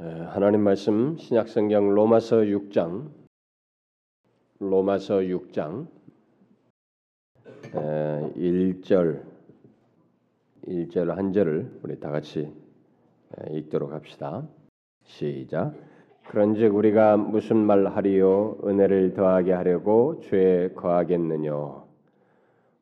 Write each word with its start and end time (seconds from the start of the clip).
하나님 0.00 0.60
말씀 0.60 1.16
신약성경 1.16 1.92
로마서 1.92 2.36
6장. 2.42 3.10
로마서 4.60 5.16
6장. 5.22 5.88
1절 7.72 9.24
1절 10.68 11.06
한 11.08 11.32
절을 11.32 11.80
우리 11.82 11.98
다 11.98 12.12
같이 12.12 12.48
읽도록 13.50 13.90
합시다. 13.90 14.46
시작. 15.02 15.74
그런즉 16.28 16.76
우리가 16.76 17.16
무슨 17.16 17.56
말 17.56 17.84
하리요? 17.88 18.56
은혜를 18.64 19.14
더하게 19.14 19.52
하려고 19.52 20.20
죄에 20.20 20.74
거하겠느냐 20.74 21.50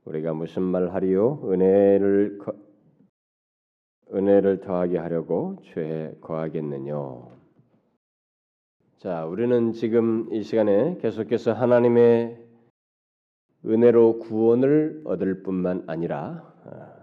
우리가 0.04 0.34
무슨 0.34 0.64
말 0.64 0.90
하리요? 0.90 1.40
은혜를 1.44 2.40
은혜를 4.12 4.60
더하게 4.60 4.98
하려고 4.98 5.56
죄에 5.62 6.14
거하겠느냐. 6.20 6.94
자, 8.98 9.24
우리는 9.26 9.72
지금 9.72 10.28
이 10.32 10.42
시간에 10.42 10.96
계속해서 10.98 11.52
하나님의 11.52 12.38
은혜로 13.64 14.20
구원을 14.20 15.02
얻을 15.04 15.42
뿐만 15.42 15.84
아니라 15.86 16.52
아, 16.64 16.96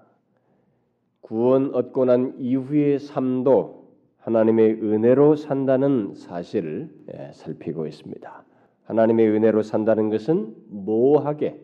구원 1.22 1.74
얻고 1.74 2.06
난 2.06 2.36
이후의 2.40 3.00
삶도 3.00 3.84
하나님의 4.18 4.82
은혜로 4.82 5.36
산다는 5.36 6.14
사실을 6.16 6.90
예, 7.14 7.32
살피고 7.34 7.88
있습니다. 7.88 8.46
하나님의 8.86 9.30
은혜로 9.30 9.64
산다는 9.64 10.10
것은 10.10 10.56
모호하게 10.70 11.62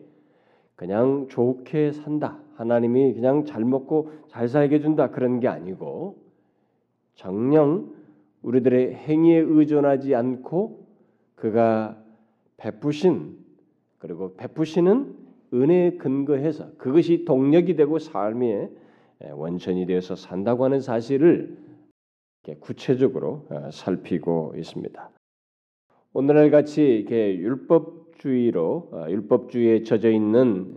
그냥 0.80 1.26
좋게 1.28 1.92
산다. 1.92 2.38
하나님이 2.54 3.12
그냥 3.12 3.44
잘 3.44 3.66
먹고 3.66 4.12
잘 4.28 4.48
살게 4.48 4.76
해 4.76 4.80
준다 4.80 5.10
그런 5.10 5.38
게 5.38 5.46
아니고 5.46 6.16
정령 7.16 7.92
우리들의 8.40 8.94
행위에 8.94 9.36
의존하지 9.40 10.14
않고 10.14 10.86
그가 11.34 12.02
베푸신 12.56 13.36
그리고 13.98 14.34
베푸시는 14.36 15.16
은혜에 15.52 15.98
근거해서 15.98 16.72
그것이 16.78 17.26
동력이 17.26 17.76
되고 17.76 17.98
삶의 17.98 18.70
원천이 19.32 19.84
되어서 19.84 20.16
산다고 20.16 20.64
하는 20.64 20.80
사실을 20.80 21.58
구체적으로 22.58 23.46
어, 23.50 23.68
살피고 23.70 24.54
있습니다. 24.56 25.10
오늘날 26.14 26.50
같이 26.50 26.82
이렇게 26.82 27.36
율법 27.36 27.99
주의로 28.20 28.88
어, 28.92 29.06
율법주의에 29.08 29.82
젖어 29.82 30.10
있는 30.10 30.74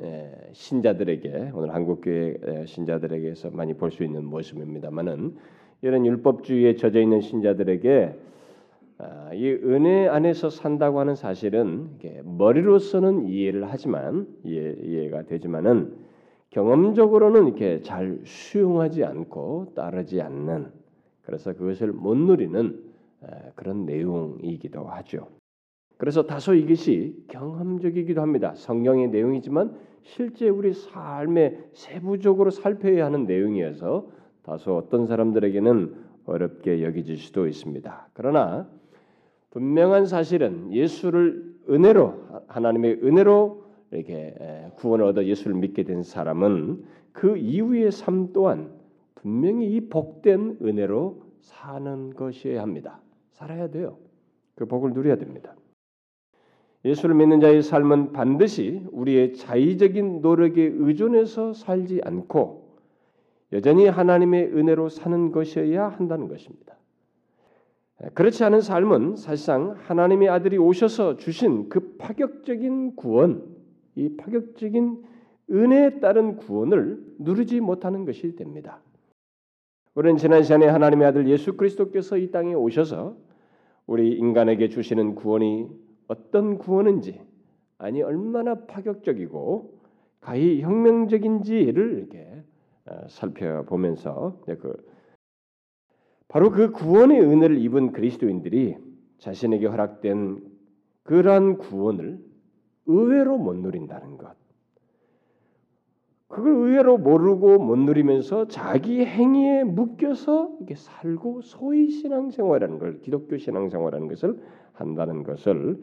신자들에게 0.53 1.52
오늘 1.53 1.73
한국교회 1.73 2.66
신자들에게서 2.66 3.52
많이 3.52 3.73
볼 3.73 3.91
수 3.91 4.03
있는 4.05 4.23
모습입니다만은 4.23 5.36
이런 5.81 6.05
율법주의에 6.05 6.75
젖어 6.77 7.02
있는 7.02 7.19
신자들에게 7.19 8.16
아, 8.99 9.33
이 9.33 9.49
은혜 9.49 10.08
안에서 10.08 10.49
산다고 10.49 11.02
하는 11.02 11.16
사실은 11.16 11.89
머리로서는 12.23 13.27
이해를 13.27 13.66
하지만 13.69 14.25
이해, 14.45 14.75
이해 14.81 15.09
가 15.09 15.23
되지만은 15.23 15.97
경험적으로는 16.52 17.47
이렇게 17.47 17.81
잘 17.81 18.19
수용하지 18.23 19.03
않고 19.03 19.73
따르지 19.75 20.21
않는 20.21 20.71
그래서 21.23 21.52
그것을 21.52 21.91
못 21.91 22.16
누리는 22.16 22.80
그런 23.55 23.86
내용이기도 23.86 24.86
하죠. 24.86 25.27
그래서 26.04 26.23
다소 26.23 26.54
이것이 26.54 27.16
경험적이기도 27.30 28.20
합니다. 28.22 28.54
성경의 28.56 29.08
내용이지만 29.08 29.73
실제 30.02 30.50
우리 30.50 30.73
삶에 30.73 31.58
세부적으로 31.72 32.50
살펴야 32.50 33.06
하는 33.06 33.26
내용이어서 33.26 34.10
다소 34.42 34.76
어떤 34.76 35.06
사람들에게는 35.06 35.95
어렵게 36.26 36.84
여겨질 36.84 37.16
수도 37.16 37.48
있습니다. 37.48 38.10
그러나 38.12 38.68
분명한 39.52 40.06
사실은 40.06 40.73
예수를 40.73 41.56
은혜로 41.70 42.16
하나님의 42.48 43.00
은혜로 43.02 43.64
이렇게 43.92 44.36
구원을 44.76 45.06
얻어 45.06 45.23
예수를 45.23 45.56
믿게 45.56 45.83
된 45.83 46.04
사람은 46.04 46.83
그 47.14 47.38
이후의 47.38 47.94
삶 47.94 48.33
또한 48.33 48.73
분명히 49.16 49.73
이 49.73 49.88
복된 49.88 50.58
은혜로 50.61 51.23
사는 51.39 52.10
것이어야 52.10 52.61
합니다. 52.61 53.00
살아야 53.30 53.70
돼요. 53.70 54.00
그 54.56 54.66
복을 54.66 54.92
누려야 54.92 55.16
됩니다. 55.16 55.56
예수를 56.86 57.16
믿는 57.16 57.39
자의 57.39 57.61
삶은 57.61 58.11
반드시 58.11 58.86
우리의 58.92 59.33
자의적인 59.33 60.21
노력에 60.21 60.61
의존해서 60.76 61.54
살지 61.54 62.02
않고 62.04 62.64
여전히 63.54 63.88
하나님의 63.88 64.48
은혜로 64.48 64.89
사는 64.89 65.32
것이어야 65.32 65.88
한다는 65.88 66.27
것입니다. 66.27 66.76
그렇지 68.16 68.44
않은 68.44 68.61
삶은 68.61 69.16
사실상 69.16 69.76
하나님의 69.77 70.27
아들이 70.27 70.58
오셔서 70.58 71.17
주신 71.17 71.70
그 71.70 71.95
파격적인 71.98 72.95
구원, 72.95 73.44
이 73.95 74.17
파격적인 74.17 75.04
은혜에 75.52 76.00
따른 76.00 76.36
구원을 76.36 77.02
누리지 77.20 77.61
못하는 77.61 78.05
것이 78.05 78.36
됩니다. 78.36 78.82
우리는 79.95 80.17
지난 80.17 80.44
시간에 80.44 80.65
하나님의 80.65 81.08
아들 81.08 81.30
예수 81.30 81.55
그리스도께서 81.55 82.17
이 82.17 82.32
땅에 82.32 82.54
오셔서 82.55 83.15
우리 83.86 84.14
인간에게 84.14 84.70
주시는 84.70 85.15
구원이 85.15 85.70
어떤 86.08 86.58
구원인지 86.58 87.21
아니 87.77 88.02
얼마나 88.02 88.65
파격적이고 88.65 89.80
가히 90.21 90.61
혁명적인지를 90.61 91.97
이렇게 91.97 92.43
어, 92.86 93.08
살펴보면서 93.08 94.39
그 94.45 94.75
바로 96.27 96.49
그 96.49 96.71
구원의 96.71 97.21
은혜를 97.21 97.59
입은 97.59 97.91
그리스도인들이 97.91 98.77
자신에게 99.19 99.67
허락된 99.67 100.41
그러한 101.03 101.58
구원을 101.58 102.20
의외로 102.85 103.37
못 103.37 103.55
누린다는 103.55 104.17
것. 104.17 104.35
그걸 106.27 106.53
의외로 106.53 106.97
모르고 106.97 107.59
못 107.59 107.77
누리면서 107.77 108.47
자기 108.47 109.05
행위에 109.05 109.64
묶여서 109.64 110.55
이렇게 110.58 110.73
살고 110.75 111.41
소위 111.41 111.91
신앙생활이라는 111.91 112.80
걸 112.80 112.99
기독교 113.02 113.37
신앙생활이라는 113.37 114.08
것을 114.08 114.41
한다는 114.73 115.23
것을 115.23 115.82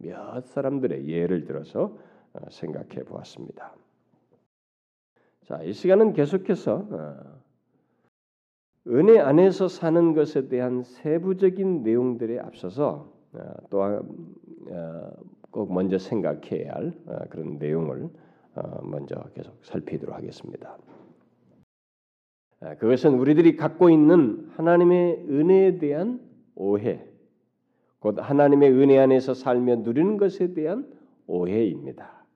몇 0.00 0.46
사람들의 0.46 1.08
예를 1.08 1.44
들어서 1.44 1.96
어, 2.32 2.50
생각해 2.50 3.04
보았습니다. 3.04 3.74
자, 5.44 5.62
이 5.62 5.72
시간은 5.72 6.14
계속해서 6.14 6.88
어, 6.90 7.16
은혜 8.88 9.20
안에서 9.20 9.68
사는 9.68 10.14
것에 10.14 10.48
대한 10.48 10.82
세부적인 10.82 11.82
내용들에 11.84 12.38
앞서서 12.40 13.12
어, 13.34 13.54
또꼭 15.50 15.72
먼저 15.72 15.98
생각해야 15.98 16.72
할 16.72 16.92
그런 17.30 17.58
내용을 17.58 18.08
어, 18.56 18.80
먼저 18.84 19.16
계속 19.34 19.64
살피도록 19.64 20.14
하겠습니다. 20.14 20.78
아, 22.60 22.74
그것은 22.76 23.18
우리들이 23.18 23.56
갖고 23.56 23.90
있는 23.90 24.48
하나님의 24.56 25.26
은혜에 25.28 25.78
대한 25.78 26.20
오해, 26.54 27.04
곧 28.04 28.16
하나님의 28.20 28.70
은혜 28.70 28.98
안에서 28.98 29.32
살며 29.32 29.76
누리는 29.76 30.18
것에 30.18 30.52
대한 30.52 30.86
오해입니다. 31.26 32.26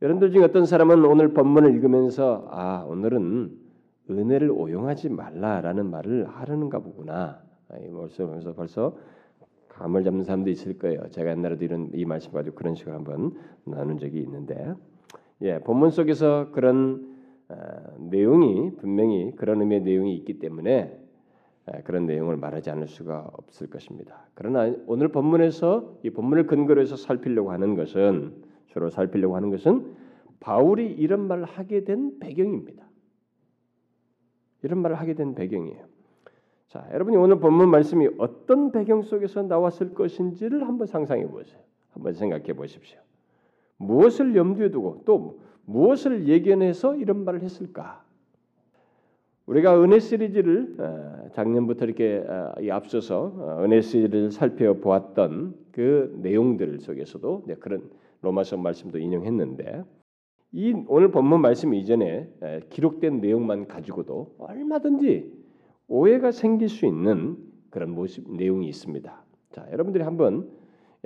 여러분들 0.00 0.32
중에 0.32 0.42
어떤 0.42 0.64
사람은 0.64 1.04
오늘 1.04 1.34
본문을 1.34 1.74
읽으면서 1.74 2.48
아 2.50 2.86
오늘은 2.88 3.58
은혜를 4.08 4.50
오용하지 4.50 5.10
말라라는 5.10 5.84
말을 5.90 6.26
하려는가 6.28 6.78
보구나. 6.78 7.42
벌써 7.68 8.54
벌써 8.54 8.96
감을 9.68 10.02
잡는 10.02 10.24
사람도 10.24 10.48
있을 10.48 10.78
거예요. 10.78 11.10
제가 11.10 11.32
옛날에도 11.32 11.62
이런 11.62 11.90
이 11.92 12.06
말씀 12.06 12.32
가지고 12.32 12.56
그런 12.56 12.74
식으로 12.74 12.96
한번 12.96 13.34
나눈 13.64 13.98
적이 13.98 14.20
있는데 14.20 14.72
예, 15.42 15.58
본문 15.58 15.90
속에서 15.90 16.52
그런 16.52 17.18
어, 17.50 17.54
내용이 17.98 18.76
분명히 18.76 19.36
그런 19.36 19.60
의미의 19.60 19.82
내용이 19.82 20.16
있기 20.16 20.38
때문에 20.38 20.72
에, 20.72 20.99
그런 21.84 22.06
내용을 22.06 22.36
말하지 22.36 22.70
않을 22.70 22.88
수가 22.88 23.30
없을 23.32 23.68
것입니다. 23.68 24.26
그러나 24.34 24.72
오늘 24.86 25.08
본문에서 25.08 25.98
이 26.02 26.10
본문을 26.10 26.46
근거로 26.46 26.80
해서 26.80 26.96
살피려고 26.96 27.52
하는 27.52 27.74
것은 27.74 28.34
주로 28.66 28.90
살피려고 28.90 29.36
하는 29.36 29.50
것은 29.50 29.94
바울이 30.40 30.90
이런 30.92 31.26
말을 31.28 31.44
하게 31.44 31.84
된 31.84 32.18
배경입니다. 32.18 32.84
이런 34.62 34.78
말을 34.80 34.96
하게 34.98 35.14
된 35.14 35.34
배경이에요. 35.34 35.84
자, 36.68 36.88
여러분이 36.92 37.16
오늘 37.16 37.40
본문 37.40 37.68
말씀이 37.68 38.08
어떤 38.18 38.70
배경 38.70 39.02
속에서 39.02 39.42
나왔을 39.42 39.92
것인지를 39.94 40.66
한번 40.68 40.86
상상해 40.86 41.26
보세요. 41.26 41.60
한번 41.90 42.14
생각해 42.14 42.52
보십시오. 42.52 43.00
무엇을 43.76 44.36
염두에 44.36 44.70
두고 44.70 45.02
또 45.04 45.40
무엇을 45.64 46.28
예견해서 46.28 46.96
이런 46.96 47.24
말을 47.24 47.42
했을까? 47.42 48.04
우리가 49.46 49.82
은혜 49.82 49.98
시리즈를 49.98 50.76
어, 50.78 51.19
작년부터 51.32 51.84
이렇게 51.84 52.24
어, 52.26 52.52
앞서서 52.70 53.32
어, 53.36 53.64
은혜 53.64 53.80
시리즈를 53.80 54.30
살펴보았던 54.30 55.54
그 55.72 56.14
내용들 56.22 56.80
속에서도 56.80 57.46
그런 57.60 57.90
로마서 58.22 58.56
말씀도 58.56 58.98
인용했는데 58.98 59.84
이 60.52 60.74
오늘 60.88 61.10
본문 61.10 61.40
말씀 61.40 61.72
이전에 61.74 62.28
기록된 62.70 63.20
내용만 63.20 63.68
가지고도 63.68 64.34
얼마든지 64.38 65.32
오해가 65.86 66.32
생길 66.32 66.68
수 66.68 66.86
있는 66.86 67.36
그런 67.70 67.90
모습 67.90 68.28
내용이 68.30 68.68
있습니다. 68.68 69.24
자, 69.52 69.66
여러분들이 69.72 70.02
한번 70.04 70.50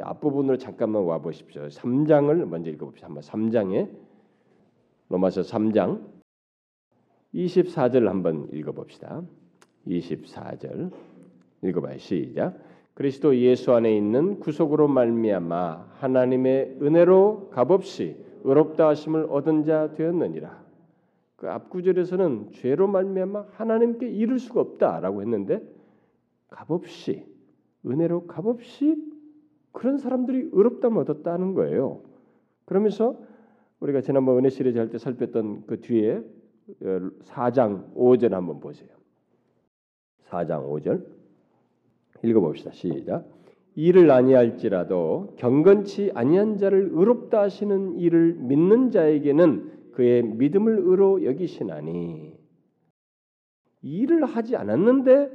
앞부분으로 0.00 0.56
잠깐만 0.56 1.04
와 1.04 1.18
보십시오. 1.18 1.66
3장을 1.66 2.34
먼저 2.46 2.70
읽어 2.70 2.86
봅시다. 2.86 3.06
한번 3.08 3.22
3장에 3.22 3.88
로마서 5.08 5.42
3장 5.42 6.00
24절 7.34 8.06
한번 8.06 8.48
읽어 8.52 8.72
봅시다. 8.72 9.22
24절 9.86 10.90
읽어봐요. 11.62 11.98
시작. 11.98 12.58
그리스도 12.94 13.36
예수 13.36 13.72
안에 13.72 13.96
있는 13.96 14.38
구속으로 14.38 14.86
말미암아 14.88 15.94
하나님의 15.94 16.78
은혜로 16.80 17.50
값없이 17.50 18.16
의롭다 18.44 18.88
하심을 18.88 19.26
얻은 19.30 19.64
자 19.64 19.92
되었느니라. 19.94 20.64
그 21.36 21.50
앞구절에서는 21.50 22.52
죄로 22.52 22.86
말미암아 22.86 23.46
하나님께 23.52 24.08
이를 24.08 24.38
수가 24.38 24.60
없다라고 24.60 25.22
했는데 25.22 25.60
값없이 26.48 27.26
은혜로 27.84 28.26
값없이 28.26 28.96
그런 29.72 29.98
사람들이 29.98 30.50
의롭다을 30.52 30.96
얻었다는 30.98 31.54
거예요. 31.54 32.00
그러면서 32.64 33.18
우리가 33.80 34.00
지난번 34.00 34.38
은혜 34.38 34.48
시리즈 34.50 34.78
할 34.78 34.88
때 34.88 34.98
살폈던 34.98 35.64
그 35.66 35.80
뒤에 35.80 36.22
4장 37.24 37.90
어, 37.94 37.94
5절 37.96 38.30
한번 38.30 38.60
보세요. 38.60 38.88
4장 40.34 40.68
5절 40.68 41.04
읽어봅시다. 42.22 42.72
시작. 42.72 43.26
이를 43.76 44.10
아니할지라도 44.10 45.34
경건치 45.36 46.12
아니한 46.14 46.58
자를 46.58 46.90
의롭다 46.92 47.42
하시는 47.42 47.98
이를 47.98 48.34
믿는 48.34 48.90
자에게는 48.90 49.92
그의 49.92 50.22
믿음을 50.22 50.78
의로 50.78 51.24
여기시나니 51.24 52.36
일을 53.82 54.24
하지 54.24 54.56
않았는데 54.56 55.30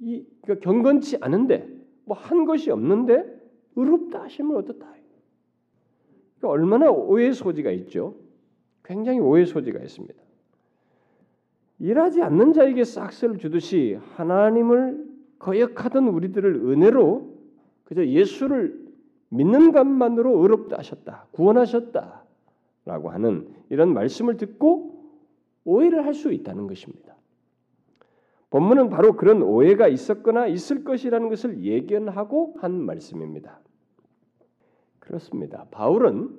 이 0.00 0.24
그러니까 0.42 0.70
경건치 0.70 1.18
않은데 1.20 1.68
뭐 2.04 2.16
한 2.16 2.44
것이 2.44 2.70
없는데 2.70 3.24
의롭다 3.76 4.24
하심을 4.24 4.56
얻었다. 4.56 4.92
그러니까 6.38 6.48
얼마나 6.48 6.90
오해 6.90 7.32
소지가 7.32 7.70
있죠. 7.70 8.16
굉장히 8.84 9.20
오해 9.20 9.44
소지가 9.44 9.78
있습니다. 9.80 10.20
일하지 11.78 12.22
않는 12.22 12.52
자에게 12.52 12.84
싹스를 12.84 13.38
주듯이 13.38 13.98
하나님을 14.16 15.04
거역하던 15.38 16.08
우리들을 16.08 16.54
은혜로 16.54 17.32
그저 17.84 18.06
예수를 18.06 18.80
믿는 19.30 19.72
것만으로 19.72 20.42
의롭다 20.42 20.78
하셨다, 20.78 21.26
구원하셨다 21.32 22.22
라고 22.84 23.10
하는 23.10 23.48
이런 23.70 23.92
말씀을 23.94 24.36
듣고 24.36 25.02
오해를 25.64 26.04
할 26.04 26.14
수 26.14 26.32
있다는 26.32 26.66
것입니다. 26.66 27.16
본문은 28.50 28.90
바로 28.90 29.14
그런 29.14 29.42
오해가 29.42 29.88
있었거나 29.88 30.46
있을 30.46 30.84
것이라는 30.84 31.28
것을 31.30 31.64
예견하고 31.64 32.56
한 32.60 32.84
말씀입니다. 32.84 33.60
그렇습니다. 34.98 35.66
바울은 35.70 36.30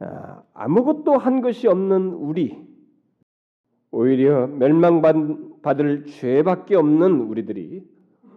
아, 0.00 0.42
아무것도 0.54 1.12
한 1.18 1.40
것이 1.40 1.68
없는 1.68 2.14
우리, 2.14 2.66
오히려 3.94 4.48
멸망받을 4.48 6.06
죄밖에 6.06 6.74
없는 6.74 7.20
우리들이 7.20 7.84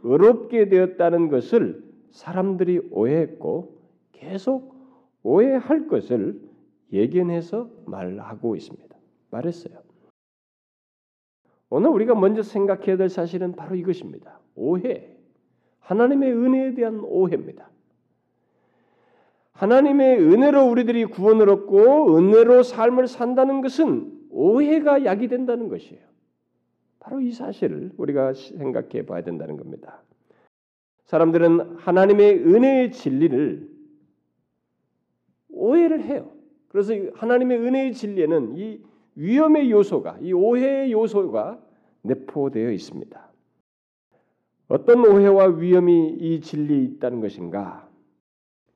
의롭게 0.03 0.69
되었다는 0.69 1.29
것을 1.29 1.83
사람들이 2.11 2.89
오해했고 2.91 3.75
계속 4.11 4.75
오해할 5.23 5.87
것을 5.87 6.39
예견해서 6.93 7.71
말하고 7.87 8.55
있습니다. 8.55 8.95
말했어요. 9.31 9.79
오늘 11.71 11.89
우리가 11.89 12.13
먼저 12.13 12.43
생각해야 12.43 12.95
될 12.95 13.09
사실은 13.09 13.53
바로 13.53 13.75
이것입니다. 13.75 14.39
오해. 14.53 15.17
하나님의 15.79 16.33
은혜에 16.33 16.73
대한 16.75 16.99
오해입니다. 16.99 17.67
하나님의 19.53 20.19
은혜로 20.21 20.69
우리들이 20.69 21.05
구원을 21.05 21.49
얻고 21.49 22.15
은혜로 22.15 22.61
삶을 22.61 23.07
산다는 23.07 23.61
것은 23.61 24.16
오해가 24.37 25.03
약이 25.03 25.29
된다는 25.29 25.67
것이에요. 25.67 25.99
바로 26.99 27.19
이 27.19 27.31
사실을 27.31 27.91
우리가 27.97 28.33
생각해 28.33 29.07
봐야 29.07 29.23
된다는 29.23 29.57
겁니다. 29.57 30.03
사람들은 31.05 31.77
하나님의 31.77 32.45
은혜의 32.45 32.91
진리를 32.91 33.67
오해를 35.49 36.03
해요. 36.03 36.31
그래서 36.67 36.93
하나님의 37.15 37.57
은혜의 37.57 37.93
진리에는 37.93 38.57
이 38.57 38.83
위험의 39.15 39.71
요소가, 39.71 40.19
이 40.21 40.33
오해의 40.33 40.91
요소가 40.91 41.59
내포되어 42.03 42.69
있습니다. 42.71 43.27
어떤 44.67 44.99
오해와 44.99 45.47
위험이 45.47 46.09
이 46.19 46.41
진리에 46.41 46.77
있다는 46.83 47.21
것인가? 47.21 47.89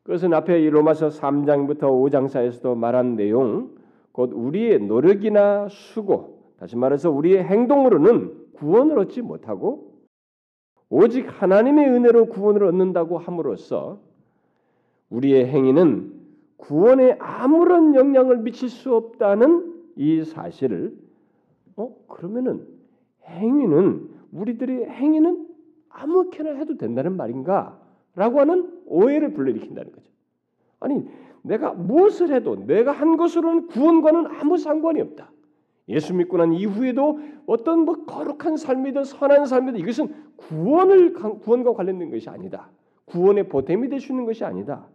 그것은 0.02 0.34
앞에 0.34 0.60
이 0.64 0.70
로마서 0.72 1.10
3장부터 1.10 1.82
5장 1.82 2.30
사이에서도 2.30 2.74
말한 2.74 3.16
내용, 3.16 3.81
곧 4.12 4.32
우리의 4.34 4.80
노력이나 4.80 5.68
수고, 5.70 6.54
다시 6.58 6.76
말해서 6.76 7.10
우리의 7.10 7.44
행동으로는 7.44 8.52
구원을 8.54 9.00
얻지 9.00 9.22
못하고 9.22 9.92
오직 10.90 11.26
하나님의 11.26 11.90
은혜로 11.90 12.28
구원을 12.28 12.66
얻는다고 12.66 13.18
함으로써 13.18 14.00
우리의 15.10 15.48
행위는 15.48 16.14
구원에 16.58 17.14
아무런 17.20 17.96
영향을 17.96 18.38
미칠 18.38 18.70
수 18.70 18.94
없다는 18.94 19.74
이 19.96 20.24
사실을 20.24 20.96
어 21.76 21.96
그러면은 22.08 22.68
행위는 23.26 24.10
우리들의 24.32 24.90
행위는 24.90 25.48
아무렇게나 25.90 26.52
해도 26.52 26.78
된다는 26.78 27.18
말인가라고 27.18 28.40
하는 28.40 28.82
오해를 28.86 29.34
불러일으킨다는 29.34 29.92
거죠. 29.92 30.12
아니 30.80 31.04
내가 31.44 31.74
무엇을 31.74 32.34
해도 32.34 32.56
내가 32.66 32.92
한 32.92 33.18
것으로는 33.18 33.68
구원과는 33.68 34.28
아무 34.28 34.58
상관이 34.58 35.02
없다. 35.02 35.32
예수 35.90 36.14
믿고 36.14 36.38
난 36.38 36.54
이후에도 36.54 37.20
어떤 37.46 37.80
뭐 37.80 38.06
거룩한 38.06 38.58
삶이든 38.58 39.04
선한 39.04 39.46
삶이든 39.46 39.80
이것은 39.80 40.14
구원을 40.38 41.14
구원과 41.14 41.74
관련된 41.74 42.12
것이 42.12 42.30
아니다. 42.30 42.70
구원의 43.06 43.50
보탬이 43.50 43.90
될 43.90 44.00
수 44.00 44.12
있는 44.12 44.26
것이 44.26 44.46
아니다. 44.46 44.88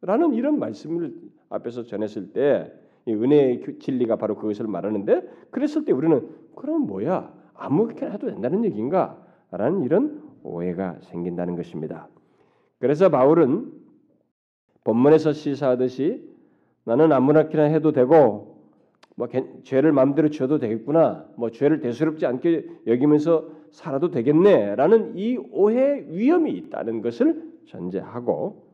라는 0.00 0.34
이런 0.34 0.58
말씀을 0.58 1.14
앞에서 1.50 1.84
전했을 1.84 2.32
때 2.32 2.72
은혜의 3.08 3.78
진리가 3.80 4.16
바로 4.16 4.36
그것을 4.36 4.66
말하는데 4.66 5.22
그랬을 5.50 5.84
때 5.84 5.92
우리는 5.92 6.28
그럼 6.54 6.86
뭐야 6.86 7.32
아무렇게나 7.54 8.12
해도 8.12 8.28
된다는 8.28 8.64
얘기인가? 8.64 9.24
라는 9.50 9.82
이런 9.82 10.22
오해가 10.42 10.96
생긴다는 11.00 11.56
것입니다. 11.56 12.08
그래서 12.78 13.08
바울은 13.08 13.72
본문에서 14.88 15.34
시사하듯이 15.34 16.26
나는 16.84 17.12
아무렇게나 17.12 17.64
해도 17.64 17.92
되고 17.92 18.56
뭐 19.16 19.28
죄를 19.64 19.92
마음대로 19.92 20.30
지어도 20.30 20.58
되겠구나. 20.58 21.28
뭐 21.36 21.50
죄를 21.50 21.80
대수롭지 21.80 22.24
않게 22.24 22.84
여기면서 22.86 23.50
살아도 23.70 24.10
되겠네라는 24.10 25.18
이 25.18 25.36
오해 25.36 26.06
위험이 26.08 26.52
있다는 26.52 27.02
것을 27.02 27.52
전제하고 27.66 28.66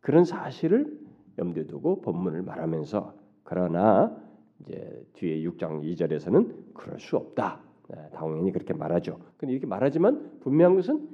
그런 0.00 0.24
사실을 0.24 0.98
염두에 1.38 1.66
두고 1.66 2.02
본문을 2.02 2.42
말하면서 2.42 3.14
그러나 3.44 4.14
이제 4.60 5.06
뒤에 5.14 5.42
6장 5.42 5.82
2절에서는 5.82 6.74
그럴 6.74 7.00
수 7.00 7.16
없다. 7.16 7.62
네, 7.88 7.96
당연히 8.12 8.52
그렇게 8.52 8.74
말하죠. 8.74 9.20
근데 9.38 9.54
이렇게 9.54 9.66
말하지만 9.66 10.38
분명한 10.40 10.76
것은 10.76 11.08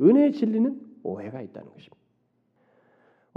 은혜의 0.00 0.32
진리는 0.32 0.80
오해가 1.04 1.40
있다는 1.42 1.70
것입니다. 1.70 1.97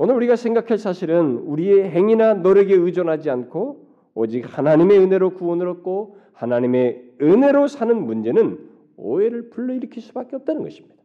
오늘 0.03 0.15
우리가 0.15 0.35
생각할 0.35 0.79
사실은 0.79 1.37
우리의 1.37 1.91
행위나 1.91 2.33
노력에 2.33 2.73
의존하지 2.73 3.29
않고 3.29 3.85
오직 4.15 4.41
하나님의 4.57 4.97
은혜로 4.97 5.35
구원을 5.35 5.67
얻고 5.67 6.17
하나님의 6.33 7.17
은혜로 7.21 7.67
사는 7.67 8.03
문제는 8.03 8.67
오해를 8.97 9.51
불러일으킬 9.51 10.01
수밖에 10.01 10.37
없다는 10.37 10.63
것입니다. 10.63 10.95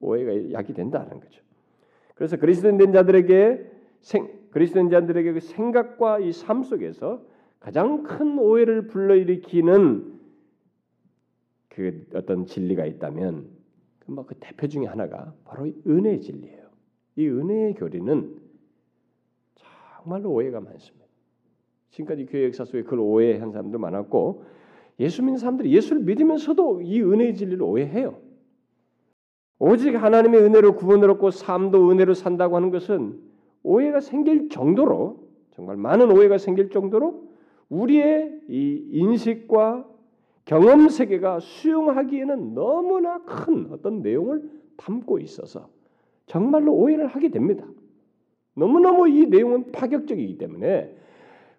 오해가 0.00 0.50
약이 0.50 0.74
된다는 0.74 1.20
거죠. 1.20 1.42
그래서 2.16 2.36
그리스도인된 2.38 2.92
자들에게 2.92 3.70
생, 4.00 4.28
그리스도인 4.50 4.90
자들에게 4.90 5.34
그 5.34 5.38
생각과 5.38 6.18
이 6.18 6.32
삶 6.32 6.64
속에서 6.64 7.24
가장 7.60 8.02
큰 8.02 8.36
오해를 8.36 8.88
불러일으키는 8.88 10.18
그 11.68 12.04
어떤 12.16 12.46
진리가 12.46 12.84
있다면 12.84 13.46
뭐그 14.06 14.34
대표 14.40 14.66
중에 14.66 14.86
하나가 14.86 15.32
바로 15.44 15.70
은혜의 15.86 16.20
진리예요. 16.20 16.61
이 17.16 17.26
은혜의 17.26 17.74
교리는 17.74 18.36
정말로 19.54 20.30
오해가 20.32 20.60
많습니다. 20.60 21.06
지금까지 21.90 22.26
교회 22.26 22.46
역사 22.46 22.64
속에 22.64 22.82
그걸 22.82 23.00
오해한 23.00 23.52
사람도 23.52 23.78
많았고 23.78 24.44
예수 25.00 25.22
믿는 25.22 25.38
사람들이 25.38 25.74
예수를 25.74 26.02
믿으면서도 26.02 26.82
이 26.82 27.02
은혜의 27.02 27.34
진리를 27.34 27.62
오해해요. 27.62 28.18
오직 29.58 29.94
하나님의 29.94 30.40
은혜로 30.40 30.74
구원을 30.76 31.10
얻고 31.10 31.30
삶도 31.30 31.90
은혜로 31.90 32.14
산다고 32.14 32.56
하는 32.56 32.70
것은 32.70 33.20
오해가 33.62 34.00
생길 34.00 34.48
정도로 34.48 35.28
정말 35.52 35.76
많은 35.76 36.10
오해가 36.10 36.38
생길 36.38 36.70
정도로 36.70 37.28
우리의 37.68 38.40
이 38.48 38.88
인식과 38.90 39.88
경험 40.44 40.88
세계가 40.88 41.40
수용하기에는 41.40 42.54
너무나 42.54 43.22
큰 43.24 43.68
어떤 43.70 44.02
내용을 44.02 44.50
담고 44.76 45.20
있어서 45.20 45.68
정말로 46.32 46.72
오해를 46.72 47.08
하게 47.08 47.28
됩니다. 47.28 47.66
너무너무 48.54 49.06
이 49.06 49.26
내용은 49.26 49.70
파격적이기 49.70 50.38
때문에 50.38 50.96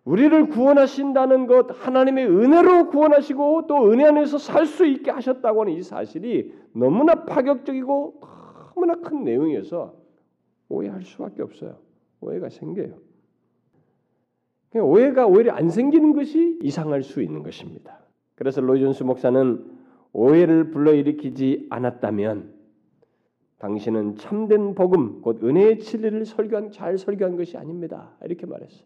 우리를 0.04 0.50
구원하신다는 0.50 1.46
것, 1.46 1.68
하나님의 1.70 2.28
은혜로 2.28 2.90
구원하시고 2.90 3.68
또 3.68 3.92
은혜 3.92 4.06
안에서 4.06 4.40
살 4.40 4.66
수 4.66 4.86
있게 4.88 5.12
하셨다고 5.12 5.62
하는 5.62 5.74
이 5.74 5.84
사실이 5.84 6.54
너무나 6.74 7.24
파격적이고 7.26 8.22
너무나 8.74 8.96
큰 8.96 9.24
내용이어서 9.24 9.94
오해할 10.70 11.04
수밖에 11.04 11.44
없어요. 11.44 11.78
오해가 12.20 12.50
생겨요. 12.50 12.98
오해가 14.76 15.28
오히려 15.28 15.54
안 15.54 15.70
생기는 15.70 16.14
것이 16.14 16.58
이상할 16.64 17.04
수 17.04 17.22
있는 17.22 17.44
것입니다. 17.44 18.00
그래서 18.34 18.60
로이존스 18.60 19.04
목사는 19.04 19.66
오해를 20.14 20.72
불러일으키지 20.72 21.68
않았다면 21.70 22.63
당신은 23.64 24.18
참된 24.18 24.76
복음, 24.76 25.22
곧 25.22 25.42
은혜의 25.42 25.80
진리를 25.80 26.26
설교한 26.26 26.72
잘 26.72 26.98
설교한 26.98 27.38
것이 27.38 27.56
아닙니다. 27.56 28.12
이렇게 28.22 28.46
말했어요. 28.46 28.86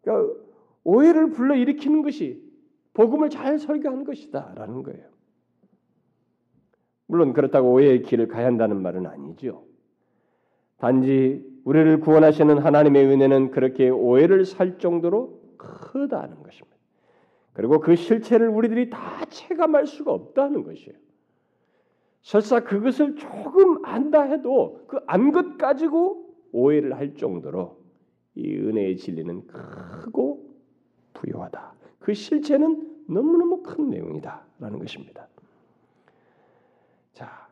그러니까 0.00 0.40
오해를 0.84 1.28
불러 1.28 1.54
일으키는 1.54 2.00
것이 2.00 2.42
복음을 2.94 3.28
잘 3.28 3.58
설교한 3.58 4.04
것이다라는 4.04 4.82
거예요. 4.84 5.04
물론 7.04 7.34
그렇다고 7.34 7.72
오해의 7.72 8.04
길을 8.04 8.28
가야 8.28 8.46
한다는 8.46 8.80
말은 8.80 9.06
아니죠. 9.06 9.66
단지 10.78 11.44
우리를 11.64 12.00
구원하시는 12.00 12.56
하나님의 12.56 13.04
은혜는 13.04 13.50
그렇게 13.50 13.90
오해를 13.90 14.46
살 14.46 14.78
정도로 14.78 15.42
크다는 15.58 16.42
것입니다. 16.42 16.78
그리고 17.52 17.80
그 17.80 17.96
실체를 17.96 18.48
우리들이 18.48 18.88
다 18.88 19.26
체감할 19.26 19.86
수가 19.86 20.10
없다는 20.10 20.62
것이에요. 20.62 20.96
설사 22.32 22.60
그것을 22.60 23.16
조금 23.16 23.84
안다 23.84 24.22
해도 24.22 24.80
그 24.88 24.98
안 25.06 25.32
것 25.32 25.58
가지고 25.58 26.34
오해를 26.52 26.96
할 26.96 27.14
정도로 27.14 27.76
이 28.34 28.56
은혜의 28.56 28.96
진리는 28.96 29.46
크고 29.46 30.50
부유하다. 31.12 31.74
그 31.98 32.14
실체는 32.14 33.04
너무너무 33.06 33.62
큰 33.62 33.90
내용이다라는 33.90 34.78
것입니다. 34.78 35.28
자, 37.12 37.48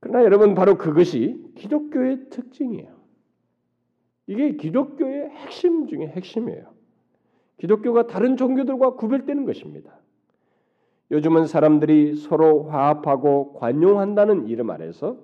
그러나 0.00 0.24
여러분 0.24 0.56
바로 0.56 0.76
그것이 0.76 1.52
기독교의 1.54 2.28
특징이에요. 2.30 2.96
이게 4.26 4.56
기독교의 4.56 5.30
핵심 5.30 5.86
중에 5.86 6.08
핵심이에요. 6.08 6.74
기독교가 7.58 8.08
다른 8.08 8.36
종교들과 8.36 8.94
구별되는 8.96 9.44
것입니다. 9.44 10.00
요즘은 11.10 11.46
사람들이 11.46 12.16
서로 12.16 12.64
화합하고 12.64 13.54
관용한다는 13.54 14.48
이름 14.48 14.70
아래서 14.70 15.18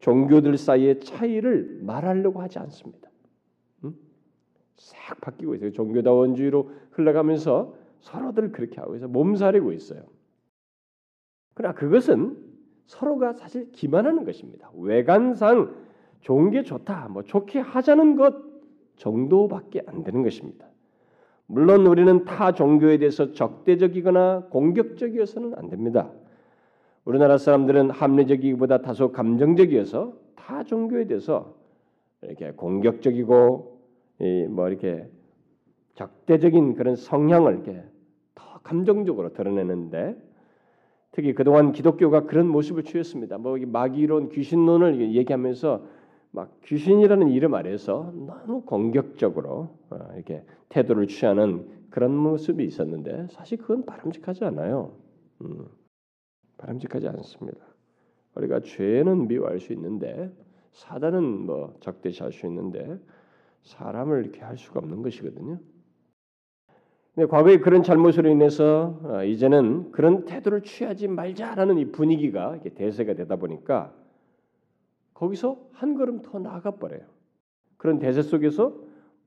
종교들 0.00 0.58
사이의 0.58 1.00
차이를 1.00 1.80
말하려고 1.82 2.40
하지 2.40 2.58
않습니다. 2.58 3.08
음? 3.84 3.94
싹 4.76 5.20
바뀌고 5.20 5.54
있어요. 5.54 5.72
종교다원주의로 5.72 6.70
흘러가면서 6.90 7.74
서로들 8.00 8.52
그렇게 8.52 8.80
하고 8.80 8.96
있어 8.96 9.06
몸살이고 9.08 9.72
있어요. 9.72 10.02
그러나 11.54 11.74
그것은 11.74 12.36
서로가 12.86 13.32
사실 13.34 13.70
기만하는 13.72 14.24
것입니다. 14.24 14.70
외관상 14.74 15.74
좋은 16.20 16.50
게 16.50 16.62
좋다, 16.62 17.08
뭐 17.08 17.22
좋게 17.22 17.60
하자는 17.60 18.16
것 18.16 18.34
정도밖에 18.96 19.82
안 19.86 20.04
되는 20.04 20.22
것입니다. 20.22 20.66
물론 21.52 21.86
우리는 21.86 22.24
타 22.24 22.52
종교에 22.52 22.96
대해서 22.96 23.32
적대적이거나 23.32 24.44
공격적이어서는 24.48 25.52
안 25.58 25.68
됩니다. 25.68 26.10
우리나라 27.04 27.36
사람들은 27.36 27.90
합리적이기보다 27.90 28.80
다소 28.80 29.12
감정적이어서 29.12 30.14
타 30.34 30.64
종교에 30.64 31.06
대해서 31.06 31.54
이렇게 32.22 32.52
공격적이고 32.52 33.80
뭐 34.48 34.68
이렇게 34.68 35.06
적대적인 35.94 36.74
그런 36.74 36.96
성향을 36.96 37.52
이렇게 37.52 37.82
더 38.34 38.60
감정적으로 38.62 39.34
드러내는데 39.34 40.16
특히 41.10 41.34
그동안 41.34 41.72
기독교가 41.72 42.22
그런 42.22 42.48
모습을 42.48 42.82
취했습니다. 42.82 43.36
뭐 43.36 43.58
마귀론, 43.58 44.30
귀신론을 44.30 45.14
얘기하면서 45.14 45.82
막 46.32 46.60
귀신이라는 46.64 47.28
이름 47.28 47.54
아래서 47.54 48.12
너무 48.14 48.62
공격적으로 48.62 49.76
어, 49.90 49.98
이렇게 50.14 50.44
태도를 50.70 51.06
취하는 51.06 51.68
그런 51.90 52.16
모습이 52.16 52.64
있었는데 52.64 53.28
사실 53.30 53.58
그건 53.58 53.84
바람직하지 53.84 54.44
않아요. 54.46 54.96
음, 55.42 55.66
바람직하지 56.56 57.06
않습니다. 57.08 57.60
우리가 58.34 58.60
죄는 58.60 59.28
미워할 59.28 59.60
수 59.60 59.74
있는데 59.74 60.32
사단은 60.72 61.22
뭐 61.22 61.76
적대시할 61.80 62.32
수 62.32 62.46
있는데 62.46 62.98
사람을 63.64 64.22
이렇게 64.24 64.40
할 64.40 64.56
수가 64.56 64.80
없는 64.80 65.02
것이거든요. 65.02 65.58
근데 67.14 67.28
과거에 67.28 67.58
그런 67.58 67.82
잘못으로 67.82 68.30
인해서 68.30 68.98
어, 69.04 69.22
이제는 69.22 69.92
그런 69.92 70.24
태도를 70.24 70.62
취하지 70.62 71.08
말자라는 71.08 71.76
이 71.76 71.92
분위기가 71.92 72.58
대세가 72.74 73.12
되다 73.12 73.36
보니까 73.36 73.94
거기서 75.22 75.56
한 75.70 75.94
걸음 75.94 76.20
더 76.20 76.40
나아가 76.40 76.72
버려요. 76.72 77.06
그런 77.76 78.00
대세 78.00 78.22
속에서 78.22 78.76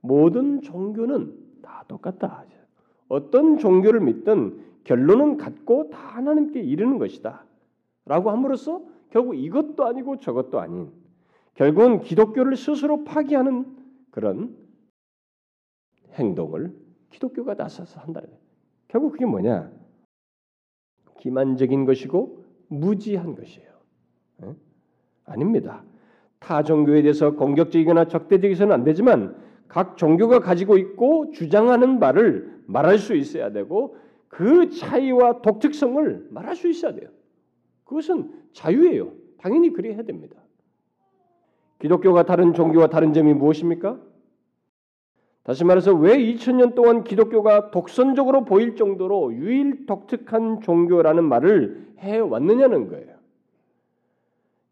모든 0.02 0.60
종교는 0.60 1.62
다 1.62 1.84
똑같다. 1.88 2.44
어떤 3.08 3.56
종교를 3.56 4.00
믿든 4.00 4.62
결론은 4.84 5.38
같고 5.38 5.88
다 5.88 5.98
하나님께 5.98 6.60
이르는 6.60 6.98
것이다. 6.98 7.46
라고 8.04 8.30
함으로써 8.30 8.84
결국 9.08 9.36
이것도 9.36 9.86
아니고 9.86 10.18
저것도 10.18 10.60
아닌 10.60 10.92
결국은 11.54 12.02
기독교를 12.02 12.56
스스로 12.56 13.02
파기하는 13.04 13.64
그런 14.10 14.54
행동을 16.12 16.76
기독교가 17.08 17.54
나서서 17.54 18.00
한다는 18.00 18.28
거예요. 18.28 18.42
결국 18.88 19.12
그게 19.12 19.24
뭐냐? 19.24 19.72
기만적인 21.20 21.86
것이고 21.86 22.44
무지한 22.68 23.34
것이에요. 23.34 23.76
아닙니다. 25.26 25.82
타 26.38 26.62
종교에 26.62 27.02
대해서 27.02 27.32
공격적이거나 27.32 28.06
적대적이서는 28.08 28.72
안 28.72 28.84
되지만 28.84 29.36
각 29.68 29.96
종교가 29.96 30.40
가지고 30.40 30.78
있고 30.78 31.32
주장하는 31.32 31.98
바를 31.98 32.54
말할 32.66 32.98
수 32.98 33.14
있어야 33.14 33.50
되고 33.50 33.96
그 34.28 34.70
차이와 34.70 35.42
독특성을 35.42 36.28
말할 36.30 36.56
수 36.56 36.68
있어야 36.68 36.94
돼요. 36.94 37.10
그것은 37.84 38.30
자유예요. 38.52 39.12
당연히 39.38 39.72
그래야 39.72 40.02
됩니다. 40.02 40.36
기독교가 41.78 42.24
다른 42.24 42.54
종교와 42.54 42.88
다른 42.88 43.12
점이 43.12 43.34
무엇입니까? 43.34 44.00
다시 45.42 45.64
말해서 45.64 45.94
왜 45.94 46.16
2000년 46.16 46.74
동안 46.74 47.04
기독교가 47.04 47.70
독선적으로 47.70 48.44
보일 48.44 48.74
정도로 48.74 49.32
유일 49.34 49.86
독특한 49.86 50.60
종교라는 50.60 51.22
말을 51.24 51.94
해 52.00 52.18
왔느냐는 52.18 52.88
거예요. 52.88 53.15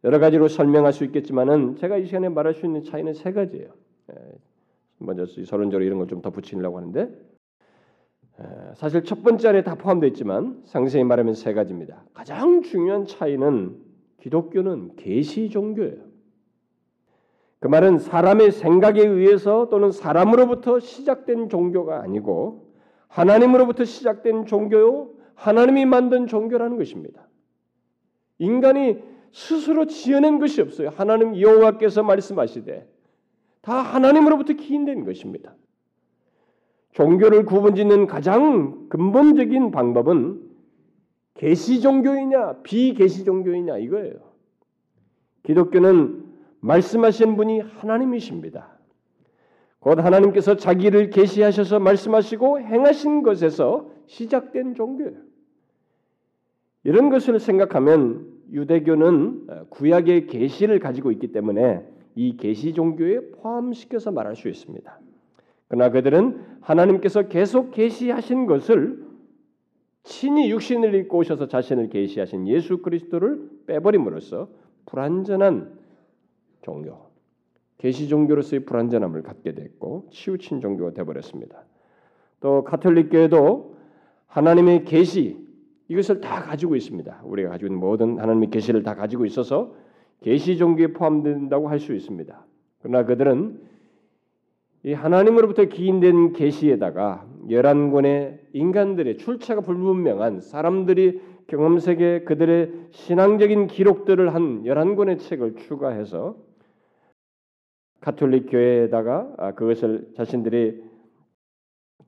여러 0.05 0.19
가지로 0.19 0.49
설명할 0.49 0.93
수 0.93 1.05
있겠지만은 1.05 1.77
제가 1.77 1.97
이 1.97 2.05
시간에 2.07 2.29
말할 2.29 2.55
수 2.55 2.67
있는 2.67 2.83
차이는 2.83 3.15
세 3.15 3.33
가지예요. 3.33 3.71
예, 4.11 4.15
먼저 4.99 5.25
서론적으로 5.27 5.85
이런 5.85 5.99
걸 5.99 6.07
좀 6.07 6.21
덧붙이려고 6.21 6.77
하는데 6.77 7.11
예, 8.39 8.45
사실 8.75 9.03
첫 9.05 9.23
번째 9.23 9.49
안에 9.49 9.63
다 9.63 9.77
포함되어 9.77 10.09
있지만 10.11 10.61
상세히 10.67 11.05
말하면 11.05 11.35
세 11.35 11.55
가지입니다. 11.55 12.05
가장 12.13 12.61
중요한 12.63 13.07
차이는 13.07 13.77
기독교는 14.21 14.97
계시 14.97 15.49
종교예요. 15.49 16.05
그 17.61 17.69
말은 17.69 17.99
사람의 17.99 18.53
생각에 18.53 19.01
의해서 19.01 19.71
또는 19.71 19.91
사람으로부터 19.91 20.81
시작된 20.81 21.49
종교가 21.49 22.03
아니고 22.03 22.75
하나님으로부터 23.09 23.87
시작된 23.87 24.45
종교요 24.45 25.13
하나님이 25.35 25.87
만든 25.87 26.27
종교라는 26.27 26.77
것입니다. 26.77 27.27
인간이 28.39 28.99
스스로 29.35 29.87
지어낸 29.87 30.39
것이 30.39 30.63
없어요. 30.63 30.91
하나님 30.91 31.37
여호와께서 31.37 32.05
말씀하시되 32.05 32.89
다 33.63 33.75
하나님으로부터 33.75 34.53
기인된 34.53 35.05
것입니다. 35.05 35.57
종교를 36.93 37.45
구분짓는 37.45 38.07
가장 38.07 38.89
근본적인 38.89 39.73
방법은 39.73 40.41
계시 41.35 41.81
종교이냐 41.81 42.63
비계시 42.63 43.25
종교이냐 43.25 43.79
이거예요. 43.79 44.15
기독교는 45.43 46.27
말씀하신 46.61 47.37
분이 47.37 47.59
하나님이십니다. 47.59 48.79
곧 49.81 49.99
하나님께서 49.99 50.57
자기를 50.57 51.11
계시하셔서 51.11 51.81
말씀하시고 51.81 52.61
행하신 52.61 53.25
것에서 53.25 53.91
시작된 54.07 54.77
종교예요. 54.77 55.19
이런 56.85 57.11
것을 57.11 57.41
생각하면 57.41 58.34
유대교는 58.53 59.45
어, 59.49 59.67
구약의 59.71 60.27
계시를 60.27 60.79
가지고 60.79 61.11
있기 61.13 61.33
때문에 61.33 61.83
이 62.15 62.37
계시 62.37 62.73
종교에 62.73 63.31
포함시켜서 63.33 64.11
말할 64.11 64.37
수 64.37 64.49
있습니다. 64.49 65.01
그러나 65.69 65.91
그들은 65.91 66.41
하나님께서 66.61 67.29
계속 67.29 67.71
계시하신 67.73 68.47
것을 68.47 69.05
친히 70.05 70.51
육신을 70.51 70.95
입고 70.95 71.19
오셔서 71.19 71.49
자신을 71.49 71.89
계시하신 71.89 72.47
예수 72.47 72.79
그리스도를 72.79 73.51
빼버림으로써 73.67 74.49
불완전한 74.87 75.79
종교, 76.63 77.11
계시 77.79 78.09
종교로서의 78.09 78.65
불완전함을 78.67 79.23
갖게 79.23 79.53
됐고 79.53 80.09
치우친 80.11 80.61
종교가 80.61 80.93
되어버렸습니다. 80.93 81.65
또 82.41 82.65
카톨릭 82.65 83.11
교회도 83.11 83.77
하나님의 84.27 84.85
계시 84.85 85.44
이것을 85.89 86.21
다 86.21 86.43
가지고 86.43 86.77
있습니다. 86.77 87.23
우리가 87.25 87.51
가지고 87.51 87.69
있는 87.69 87.81
모든 87.81 88.19
하나님의 88.19 88.51
계시를 88.51 88.83
다 88.83 88.95
가지고 88.95 89.27
있어서 89.27 89.75
계시 90.21 90.57
종교에 90.57 90.89
포함된다고 90.89 91.69
할 91.69 91.79
수 91.79 91.95
있습니다. 91.95 92.47
그러나 92.81 93.05
그들은 93.05 93.61
이 94.85 94.93
하나님으로부터 94.93 95.65
기인된 95.65 96.33
계시에다가 96.35 97.27
열한 97.51 97.91
권의 97.91 98.39
인간들의 98.53 99.19
출처가 99.19 99.63
불분명한 99.63 100.41
사람들이 100.41 101.21
경험 101.47 101.79
세계 101.79 102.23
그들의 102.25 102.89
신앙적인 102.91 103.67
기록들을 103.67 104.35
한 104.35 104.65
열한 104.65 104.97
권의 104.97 105.19
책을 105.19 105.57
추가해서 105.57 106.37
가톨릭 108.01 108.51
교회에다가 108.51 109.35
아, 109.39 109.53
그것을 109.53 110.13
자신들이 110.17 110.83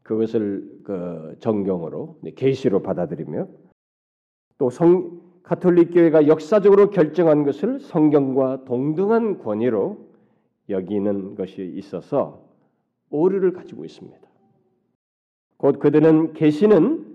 그것을 0.03 0.81
그 0.85 1.37
정경으로 1.41 2.19
네, 2.23 2.33
계시로 2.33 2.83
받아들이며 2.83 3.49
또 4.59 4.71
성 4.71 5.21
가톨릭 5.43 5.95
교회가 5.95 6.27
역사적으로 6.27 6.91
결정한 6.91 7.45
것을 7.45 7.79
성경과 7.79 8.65
동등한 8.65 9.39
권위로 9.39 9.99
여기는 10.69 11.37
것이 11.37 11.73
있어서 11.77 12.43
오류를 13.11 13.53
가지고 13.53 13.85
있습니다. 13.85 14.19
곧 15.57 15.79
그들은 15.79 16.33
계시는 16.33 17.07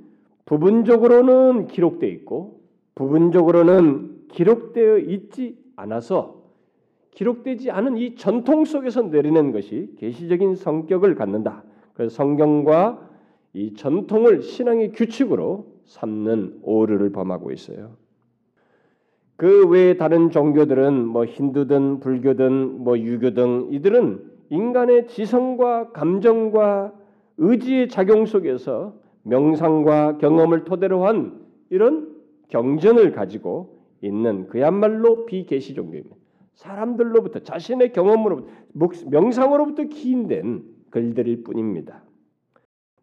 부분적으로는 0.45 1.67
기록되어 1.67 2.09
있고 2.09 2.61
부분적으로는 2.95 4.27
기록되어 4.29 4.99
있지 4.99 5.57
않아서 5.75 6.41
기록되지 7.11 7.69
않은 7.71 7.97
이 7.97 8.15
전통 8.15 8.63
속에서 8.63 9.01
내리는 9.01 9.51
것이 9.51 9.93
계시적인 9.97 10.55
성격을 10.55 11.15
갖는다. 11.15 11.63
그래서 11.93 12.15
성경과 12.15 13.09
이 13.53 13.73
전통을 13.73 14.41
신앙의 14.41 14.93
규칙으로 14.93 15.70
삼는 15.91 16.59
오류를 16.63 17.11
범하고 17.11 17.51
있어요. 17.51 17.97
그 19.35 19.67
외에 19.67 19.97
다른 19.97 20.29
종교들은 20.29 21.05
뭐 21.05 21.25
힌두든 21.25 21.99
불교든 21.99 22.83
뭐 22.83 22.97
유교든 22.97 23.73
이들은 23.73 24.23
인간의 24.49 25.07
지성과 25.07 25.91
감정과 25.91 26.93
의지의 27.37 27.89
작용 27.89 28.25
속에서 28.25 28.93
명상과 29.23 30.17
경험을 30.19 30.63
토대로 30.63 31.05
한 31.05 31.41
이런 31.69 32.15
경전을 32.49 33.11
가지고 33.11 33.81
있는 34.01 34.47
그야말로 34.47 35.25
비계시 35.25 35.73
종교입니다. 35.73 36.15
사람들로부터 36.53 37.39
자신의 37.39 37.91
경험으로부터 37.91 38.49
명상으로부터 39.09 39.83
기인된 39.85 40.63
글들일 40.89 41.43
뿐입니다. 41.43 42.03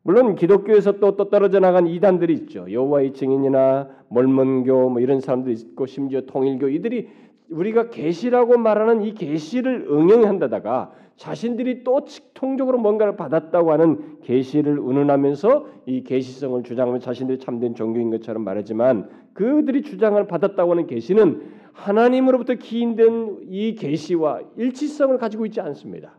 물론 0.08 0.36
기독교에서 0.36 0.92
또, 1.00 1.16
또 1.16 1.28
떨어져 1.28 1.60
나간 1.60 1.86
이단들이 1.86 2.32
있죠. 2.32 2.64
여호와의 2.72 3.12
증인이나 3.12 3.90
몰몬교 4.08 4.88
뭐 4.88 5.00
이런 5.02 5.20
사람도 5.20 5.50
있고 5.50 5.84
심지어 5.84 6.22
통일교 6.22 6.70
이들이 6.70 7.10
우리가 7.50 7.90
계시라고 7.90 8.56
말하는 8.56 9.02
이 9.02 9.12
계시를 9.12 9.86
응용한다다가 9.90 10.92
자신들이 11.16 11.84
또 11.84 12.06
통적으로 12.32 12.78
뭔가를 12.78 13.16
받았다고 13.16 13.70
하는 13.70 14.18
계시를 14.22 14.78
운운하면서 14.78 15.66
이 15.84 16.04
계시성을 16.04 16.62
주장하면 16.62 17.00
자신들이 17.00 17.38
참된 17.38 17.74
종교인 17.74 18.08
것처럼 18.08 18.44
말하지만 18.44 19.10
그들이 19.34 19.82
주장을 19.82 20.26
받았다고 20.26 20.70
하는 20.70 20.86
계시는 20.86 21.42
하나님으로부터 21.74 22.54
기인된 22.54 23.40
이 23.50 23.74
계시와 23.74 24.40
일치성을 24.56 25.18
가지고 25.18 25.44
있지 25.44 25.60
않습니다. 25.60 26.16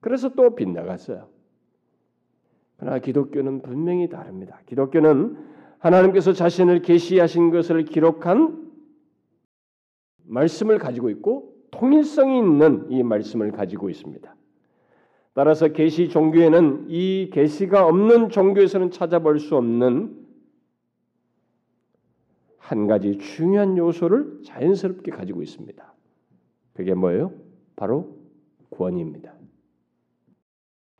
그래서 0.00 0.30
또 0.30 0.56
빗나갔어요. 0.56 1.33
그러나 2.76 2.98
기독교는 2.98 3.62
분명히 3.62 4.08
다릅니다. 4.08 4.60
기독교는 4.66 5.36
하나님께서 5.78 6.32
자신을 6.32 6.82
계시하신 6.82 7.50
것을 7.50 7.84
기록한 7.84 8.70
말씀을 10.24 10.78
가지고 10.78 11.10
있고 11.10 11.54
통일성이 11.70 12.38
있는 12.38 12.90
이 12.90 13.02
말씀을 13.02 13.52
가지고 13.52 13.90
있습니다. 13.90 14.34
따라서 15.34 15.68
계시 15.68 16.08
종교에는 16.08 16.86
이 16.88 17.30
계시가 17.32 17.86
없는 17.86 18.30
종교에서는 18.30 18.92
찾아볼 18.92 19.40
수 19.40 19.56
없는 19.56 20.24
한 22.58 22.86
가지 22.86 23.18
중요한 23.18 23.76
요소를 23.76 24.42
자연스럽게 24.44 25.10
가지고 25.10 25.42
있습니다. 25.42 25.92
그게 26.72 26.94
뭐예요? 26.94 27.32
바로 27.76 28.16
권위입니다. 28.70 29.33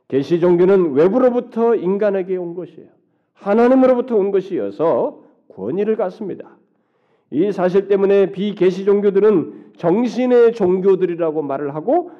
계시 0.07 0.39
종교는 0.39 0.93
외부로부터 0.93 1.75
인간에게 1.75 2.37
온 2.37 2.53
것이에요. 2.53 2.89
하나님으로부터 3.33 4.15
온 4.15 4.31
것이어서 4.31 5.23
권위를 5.53 5.95
갖습니다. 5.95 6.57
이 7.31 7.51
사실 7.51 7.87
때문에 7.87 8.31
비계시 8.31 8.85
종교들은 8.85 9.73
정신의 9.77 10.53
종교들이라고 10.53 11.41
말을 11.41 11.75
하고 11.75 12.11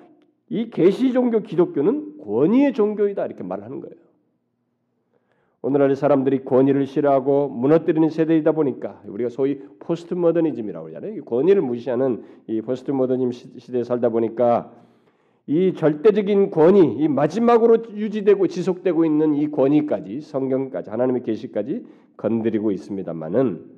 이 0.50 0.69
계시 0.69 1.13
종교 1.13 1.41
기독교는 1.41 2.17
권위의 2.24 2.74
종교이다 2.74 3.26
이렇게 3.26 3.43
말하는 3.43 3.80
거예요. 3.80 3.95
오늘날 5.62 5.95
사람들이 5.95 6.45
권위를 6.45 6.86
싫어하고 6.86 7.50
무너뜨리는 7.50 8.10
세대이다 8.10 8.52
보니까 8.52 9.02
우리가 9.08 9.30
소위 9.30 9.60
포스트 9.80 10.13
모더니즘이라고 10.13 10.88
하잖아요. 10.89 11.26
권위를 11.26 11.63
무시하는 11.63 12.24
이 12.45 12.62
포스트 12.62 12.91
모더니즘 12.91 13.32
시대에 13.32 13.84
살다 13.84 14.10
보니까 14.10 14.71
이 15.47 15.73
절대적인 15.73 16.49
권위, 16.49 17.03
이 17.03 17.08
마지막으로 17.08 17.77
유지되고 17.95 18.47
지속되고 18.47 19.05
있는 19.05 19.36
이 19.36 19.51
권위까지 19.51 20.21
성경까지 20.21 20.89
하나님의 20.89 21.23
계시까지 21.23 21.86
건드리고 22.17 22.71
있습니다만은 22.71 23.75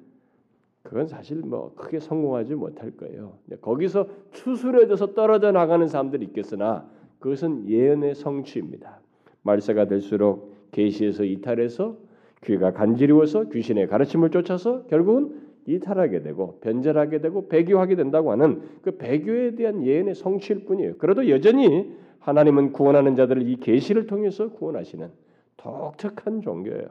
그건 0.83 1.07
사실 1.07 1.41
뭐 1.41 1.73
크게 1.75 1.99
성공하지 1.99 2.55
못할 2.55 2.91
거예요. 2.91 3.33
거기서 3.59 4.07
추스려져서 4.31 5.13
떨어져 5.13 5.51
나가는 5.51 5.85
사람들이 5.85 6.25
있겠으나 6.27 6.89
그것은 7.19 7.67
예언의 7.67 8.15
성취입니다. 8.15 9.01
말세가 9.41 9.87
될수록 9.87 10.55
계시에서 10.71 11.25
이탈해서 11.25 11.97
귀가 12.45 12.71
간지러워서 12.71 13.49
귀신의 13.49 13.87
가르침을 13.87 14.29
쫓아서 14.29 14.83
결국은 14.83 15.46
이탈하게 15.67 16.23
되고 16.23 16.59
변절하게 16.61 17.19
되고 17.19 17.47
배교하게 17.49 17.95
된다고 17.95 18.31
하는 18.31 18.61
그 18.81 18.97
배교에 18.97 19.55
대한 19.55 19.85
예언의 19.85 20.15
성취일 20.15 20.65
뿐이에요. 20.65 20.97
그래도 20.97 21.29
여전히 21.29 21.93
하나님은 22.19 22.71
구원하는 22.71 23.15
자들을 23.15 23.47
이 23.47 23.57
계시를 23.57 24.07
통해서 24.07 24.49
구원하시는 24.49 25.09
독특한 25.57 26.41
종교예요. 26.41 26.87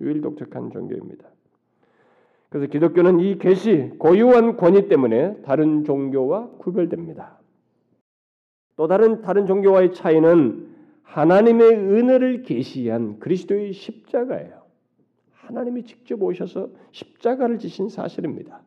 유일 0.00 0.20
독특한 0.20 0.70
종교입니다. 0.70 1.28
그래서 2.48 2.66
기독교는 2.66 3.20
이 3.20 3.38
계시 3.38 3.90
고유한 3.98 4.56
권위 4.56 4.88
때문에 4.88 5.40
다른 5.42 5.84
종교와 5.84 6.50
구별됩니다. 6.58 7.38
또 8.76 8.88
다른 8.88 9.22
다른 9.22 9.46
종교와의 9.46 9.94
차이는 9.94 10.68
하나님의 11.02 11.70
은혜를 11.70 12.42
계시한 12.42 13.20
그리스도의 13.20 13.72
십자가예요. 13.72 14.61
하나님이 15.46 15.84
직접 15.84 16.22
오셔서 16.22 16.68
십자가를 16.92 17.58
지신 17.58 17.88
사실입니다. 17.88 18.62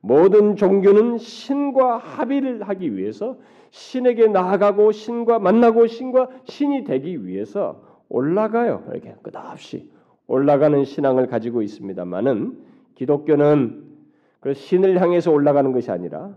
모든 0.00 0.56
종교는 0.56 1.18
신과 1.18 1.98
합의를 1.98 2.62
하기 2.68 2.96
위해서 2.96 3.38
신에게 3.70 4.28
나아가고 4.28 4.92
신과 4.92 5.38
만나고 5.38 5.86
신과 5.86 6.28
신이 6.44 6.84
되기 6.84 7.26
위해서 7.26 7.82
올라가요. 8.08 8.84
이렇게 8.92 9.14
끝없이 9.22 9.90
올라가는 10.26 10.84
신앙을 10.84 11.26
가지고 11.26 11.62
있습니다만은 11.62 12.58
기독교는 12.94 13.84
그 14.40 14.54
신을 14.54 15.00
향해서 15.00 15.32
올라가는 15.32 15.72
것이 15.72 15.90
아니라 15.90 16.36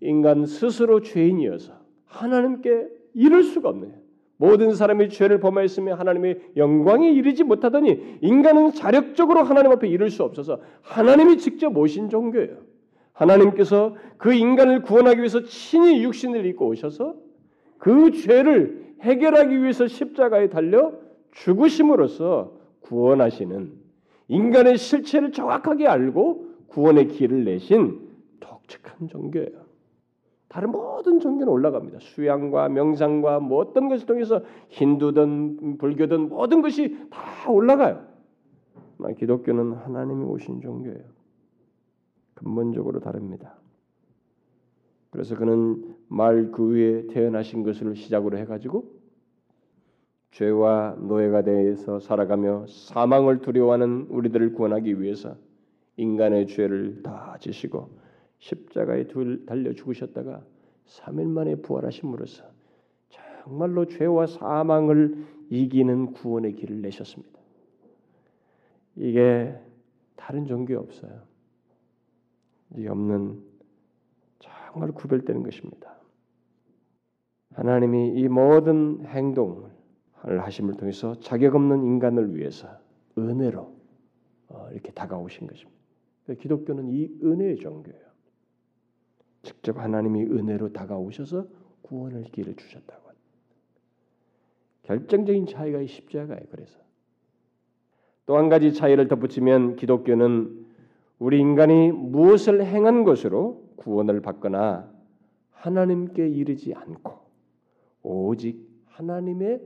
인간 0.00 0.46
스스로 0.46 1.00
죄인이어서 1.00 1.72
하나님께 2.04 2.88
이룰 3.14 3.42
수가 3.42 3.70
없는 3.70 4.05
모든 4.38 4.74
사람이 4.74 5.08
죄를 5.08 5.40
범하였으며 5.40 5.94
하나님의 5.94 6.52
영광에 6.56 7.10
이르지 7.10 7.44
못하더니 7.44 8.18
인간은 8.20 8.72
자력적으로 8.72 9.42
하나님 9.42 9.72
앞에 9.72 9.88
이를 9.88 10.10
수 10.10 10.22
없어서 10.22 10.60
하나님이 10.82 11.38
직접 11.38 11.76
오신 11.76 12.10
종교예요. 12.10 12.58
하나님께서 13.12 13.96
그 14.18 14.34
인간을 14.34 14.82
구원하기 14.82 15.18
위해서 15.18 15.42
친히 15.44 16.02
육신을 16.04 16.44
입고 16.46 16.66
오셔서 16.68 17.14
그 17.78 18.10
죄를 18.12 18.94
해결하기 19.00 19.62
위해서 19.62 19.86
십자가에 19.86 20.50
달려 20.50 20.92
죽으심으로써 21.32 22.52
구원하시는 22.80 23.72
인간의 24.28 24.76
실체를 24.76 25.32
정확하게 25.32 25.86
알고 25.86 26.46
구원의 26.68 27.08
길을 27.08 27.44
내신 27.44 28.00
독특한 28.40 29.08
종교예요. 29.08 29.65
다른 30.56 30.72
모든 30.72 31.20
종교는 31.20 31.52
올라갑니다. 31.52 31.98
수양과 32.00 32.70
명상과 32.70 33.40
뭐 33.40 33.58
어떤 33.58 33.90
것을 33.90 34.06
통해서 34.06 34.40
힌두든 34.70 35.76
불교든 35.76 36.30
모든 36.30 36.62
것이 36.62 36.96
다 37.10 37.50
올라가요. 37.50 38.02
기독교는 39.18 39.74
하나님이 39.74 40.24
오신 40.24 40.62
종교예요. 40.62 41.04
근본적으로 42.32 43.00
다릅니다. 43.00 43.56
그래서 45.10 45.36
그는 45.36 45.94
말 46.08 46.50
그 46.52 46.70
위에 46.70 47.06
태어나신 47.08 47.62
것을 47.62 47.94
시작으로 47.94 48.38
해가지고 48.38 48.90
죄와 50.30 50.96
노예가 51.00 51.42
되어서 51.42 52.00
살아가며 52.00 52.64
사망을 52.66 53.42
두려워하는 53.42 54.06
우리들을 54.08 54.54
구원하기 54.54 55.02
위해서 55.02 55.36
인간의 55.98 56.46
죄를 56.46 57.02
다 57.02 57.36
지시고 57.40 58.05
십자가에 58.38 59.06
달려 59.46 59.72
죽으셨다가 59.72 60.44
3일 60.86 61.26
만에 61.26 61.56
부활하심으로써 61.56 62.44
정말로 63.44 63.86
죄와 63.86 64.26
사망을 64.26 65.24
이기는 65.50 66.12
구원의 66.12 66.54
길을 66.54 66.82
내셨습니다. 66.82 67.38
이게 68.96 69.54
다른 70.16 70.46
종교에 70.46 70.76
없어요. 70.76 71.22
이 72.76 72.86
없는 72.86 73.42
정말 74.38 74.92
구별되는 74.92 75.42
것입니다. 75.42 75.96
하나님이 77.54 78.14
이 78.16 78.28
모든 78.28 79.04
행동을 79.06 79.70
하심을 80.22 80.74
통해서 80.74 81.18
자격 81.20 81.54
없는 81.54 81.84
인간을 81.84 82.34
위해서 82.34 82.68
은혜로 83.16 83.76
어, 84.48 84.68
이렇게 84.72 84.92
다가오신 84.92 85.46
것입니다. 85.46 85.76
기독교는 86.38 86.88
이 86.88 87.08
은혜의 87.22 87.56
종교예요. 87.56 88.05
직접 89.46 89.78
하나님이 89.78 90.24
은혜로 90.24 90.72
다가오셔서 90.72 91.46
구원을 91.82 92.24
길을 92.24 92.56
주셨다고. 92.56 93.06
결정적인 94.86 95.46
차이가 95.46 95.80
이 95.80 95.86
십자가예요. 95.88 96.44
그래서 96.50 96.78
또 98.24 98.36
한 98.36 98.48
가지 98.48 98.72
차이를 98.72 99.08
덧붙이면 99.08 99.76
기독교는 99.76 100.66
우리 101.18 101.40
인간이 101.40 101.92
무엇을 101.92 102.64
행한 102.64 103.04
것으로 103.04 103.64
구원을 103.76 104.20
받거나 104.20 104.90
하나님께 105.50 106.28
이르지 106.28 106.74
않고 106.74 107.12
오직 108.02 108.68
하나님의 108.86 109.60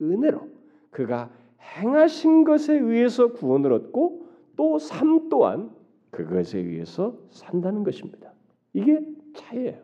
은혜로 0.00 0.48
그가 0.90 1.30
행하신 1.78 2.44
것에 2.44 2.74
의해서 2.78 3.32
구원을 3.32 3.72
얻고 3.72 4.26
또 4.56 4.78
삶 4.78 5.28
또한 5.28 5.70
그것에 6.10 6.58
의해서 6.58 7.18
산다는 7.30 7.84
것입니다. 7.84 8.32
이게 8.72 9.00
차이예요. 9.36 9.78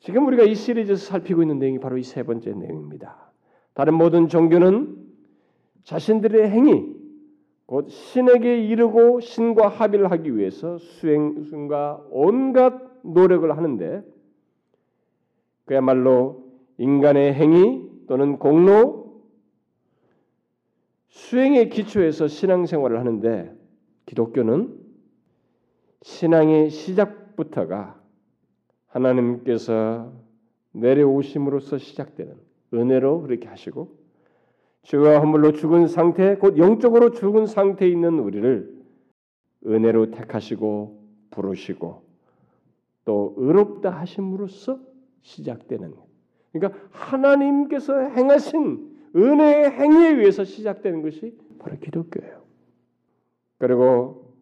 지금 0.00 0.26
우리가 0.26 0.42
이 0.44 0.54
시리즈에서 0.54 1.04
살피고 1.04 1.42
있는 1.42 1.58
내용이 1.58 1.78
바로 1.78 1.96
이 1.96 2.02
세 2.02 2.22
번째 2.22 2.52
내용입니다. 2.52 3.30
다른 3.74 3.94
모든 3.94 4.28
종교는 4.28 4.96
자신들의 5.84 6.50
행위, 6.50 6.96
곧 7.66 7.88
신에게 7.88 8.64
이르고 8.66 9.20
신과 9.20 9.68
합의를 9.68 10.10
하기 10.10 10.36
위해서 10.36 10.78
수행과 10.78 12.04
온갖 12.10 12.80
노력을 13.02 13.56
하는데 13.56 14.02
그야말로 15.64 16.44
인간의 16.78 17.34
행위 17.34 17.88
또는 18.08 18.38
공로, 18.38 19.22
수행의 21.08 21.68
기초에서 21.70 22.26
신앙생활을 22.26 22.98
하는데 22.98 23.54
기독교는 24.06 24.78
신앙의 26.02 26.70
시작부터가 26.70 28.01
하나님께서 28.92 30.12
내려오심으로써 30.72 31.78
시작되는 31.78 32.34
은혜로 32.74 33.22
그렇게 33.22 33.48
하시고 33.48 33.96
죄와 34.82 35.20
허물로 35.20 35.52
죽은 35.52 35.86
상태, 35.86 36.36
곧 36.36 36.58
영적으로 36.58 37.10
죽은 37.10 37.46
상태에 37.46 37.88
있는 37.88 38.18
우리를 38.18 38.82
은혜로 39.66 40.10
택하시고 40.10 41.02
부르시고 41.30 42.02
또 43.04 43.34
의롭다 43.36 43.90
하심으로써 43.90 44.80
시작되는 45.22 45.94
그러니까 46.52 46.80
하나님께서 46.90 47.98
행하신 47.98 48.92
은혜의 49.14 49.70
행위에 49.70 50.08
의해서 50.16 50.44
시작되는 50.44 51.02
것이 51.02 51.38
바로 51.58 51.76
기독교예요. 51.78 52.42
그리고 53.58 54.32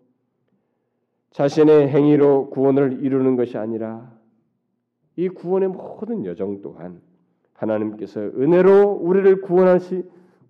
자신의 1.32 1.88
행위로 1.88 2.50
구원을 2.50 3.04
이루는 3.04 3.36
것이 3.36 3.58
아니라 3.58 4.19
이 5.20 5.28
구원의 5.28 5.68
모든 5.68 6.24
여정 6.24 6.62
또한 6.62 7.02
하나님께서 7.52 8.20
은혜로 8.22 9.00
우리를 9.02 9.42
구원하시 9.42 10.02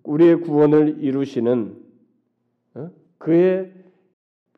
우리의 0.03 0.39
구원을 0.39 1.03
이루시는 1.03 1.75
어? 2.75 2.89
그의 3.17 3.73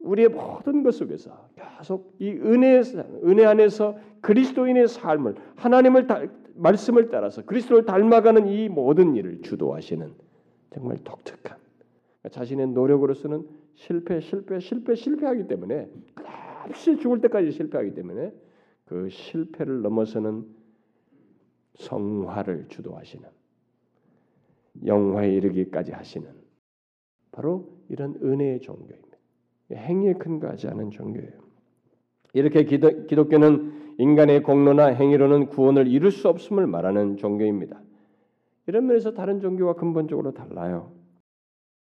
우리의 0.02 0.30
모든 0.30 0.84
것 0.84 0.93
속에서 0.93 1.49
계속 1.56 2.13
이 2.19 2.30
은혜 2.30 2.80
은혜 3.23 3.45
안에서 3.45 3.97
그리스도인의 4.21 4.88
삶을 4.88 5.34
하나님을 5.56 6.06
다, 6.06 6.21
말씀을 6.54 7.10
따라서 7.10 7.43
그리스도를 7.43 7.86
닮아가는 7.86 8.45
이 8.47 8.69
모든 8.69 9.15
일을 9.15 9.41
주도하시는 9.41 10.13
정말 10.69 10.97
독특한 11.04 11.58
자신의 12.30 12.67
노력으로서는 12.67 13.47
실패, 13.73 14.19
실패, 14.19 14.60
실패, 14.60 14.93
실패하기 14.93 15.47
때문에 15.47 15.89
끝없이 16.13 16.97
죽을 16.97 17.19
때까지 17.21 17.52
실패하기 17.52 17.95
때문에 17.95 18.32
그 18.86 19.10
실패를 19.10 19.82
넘어서는 19.82 20.46
성화를 21.76 22.67
주도하시는 22.69 23.28
영화에 24.86 25.34
이르기까지 25.34 25.91
하시는 25.91 26.28
바로 27.32 27.69
이런 27.89 28.15
은혜의 28.22 28.62
종교입니다. 28.62 29.17
행위에 29.72 30.13
근거하지 30.13 30.67
않은 30.67 30.91
종교예요. 30.91 31.32
이렇게 32.34 32.63
기도, 32.63 33.06
기독교는 33.06 33.96
인간의 33.98 34.43
공로나 34.43 34.88
행위로는 34.88 35.48
구원을 35.48 35.88
이룰 35.88 36.12
수 36.12 36.28
없음을 36.30 36.67
말하는 36.67 37.17
종교입니다. 37.17 37.82
이런 38.67 38.88
면에서 38.88 39.13
다른 39.13 39.39
종교와 39.39 39.74
근본적으로 39.74 40.34
달라요. 40.34 40.91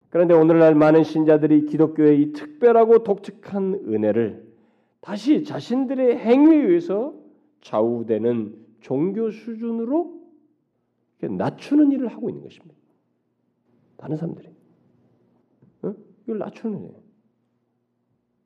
그런데 0.10 0.34
오늘날 0.34 0.76
많은 0.76 1.04
신자들이 1.04 1.66
기독교의 1.66 2.22
이 2.22 2.32
특별하고 2.34 3.04
독특한 3.04 3.82
은혜를 3.88 4.45
다시 5.06 5.44
자신들의 5.44 6.18
행위에 6.18 6.66
의해서 6.66 7.14
좌우되는 7.62 8.56
종교 8.82 9.30
수준으로 9.30 10.20
낮추는 11.22 11.92
일을 11.92 12.08
하고 12.08 12.28
있는 12.30 12.42
것입니다. 12.42 12.76
다른 13.98 14.18
사람들이 14.18 14.50
어? 15.84 15.94
이걸 16.24 16.40
낮추는 16.40 16.86
일 16.86 16.92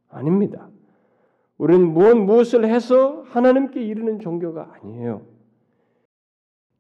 아닙니다. 0.10 0.69
우리는 1.58 1.93
무엇 1.93 2.15
무엇을 2.15 2.65
해서 2.65 3.22
하나님께 3.22 3.82
이르는 3.82 4.19
종교가 4.19 4.74
아니에요. 4.74 5.26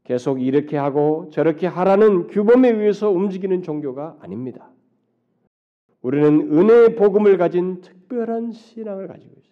계속 0.03 0.41
이렇게 0.41 0.75
하고 0.75 1.29
저렇게 1.31 1.67
하라는 1.67 2.27
규범에 2.27 2.69
의해서 2.69 3.09
움직이는 3.09 3.61
종교가 3.61 4.17
아닙니다. 4.19 4.69
우리는 6.01 6.51
은혜의 6.51 6.95
복음을 6.95 7.37
가진 7.37 7.79
특별한 7.79 8.51
신앙을 8.51 9.07
가지고 9.07 9.35
있어요. 9.37 9.48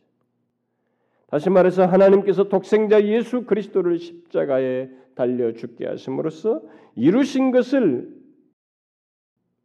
다시 1.27 1.49
말해서 1.49 1.85
하나님께서 1.85 2.45
독생자 2.45 3.03
예수 3.03 3.45
그리스도를 3.45 3.99
십자가에 3.99 4.89
달려 5.13 5.53
죽게 5.53 5.85
하심으로써 5.85 6.61
이루신 6.95 7.51
것을 7.51 8.15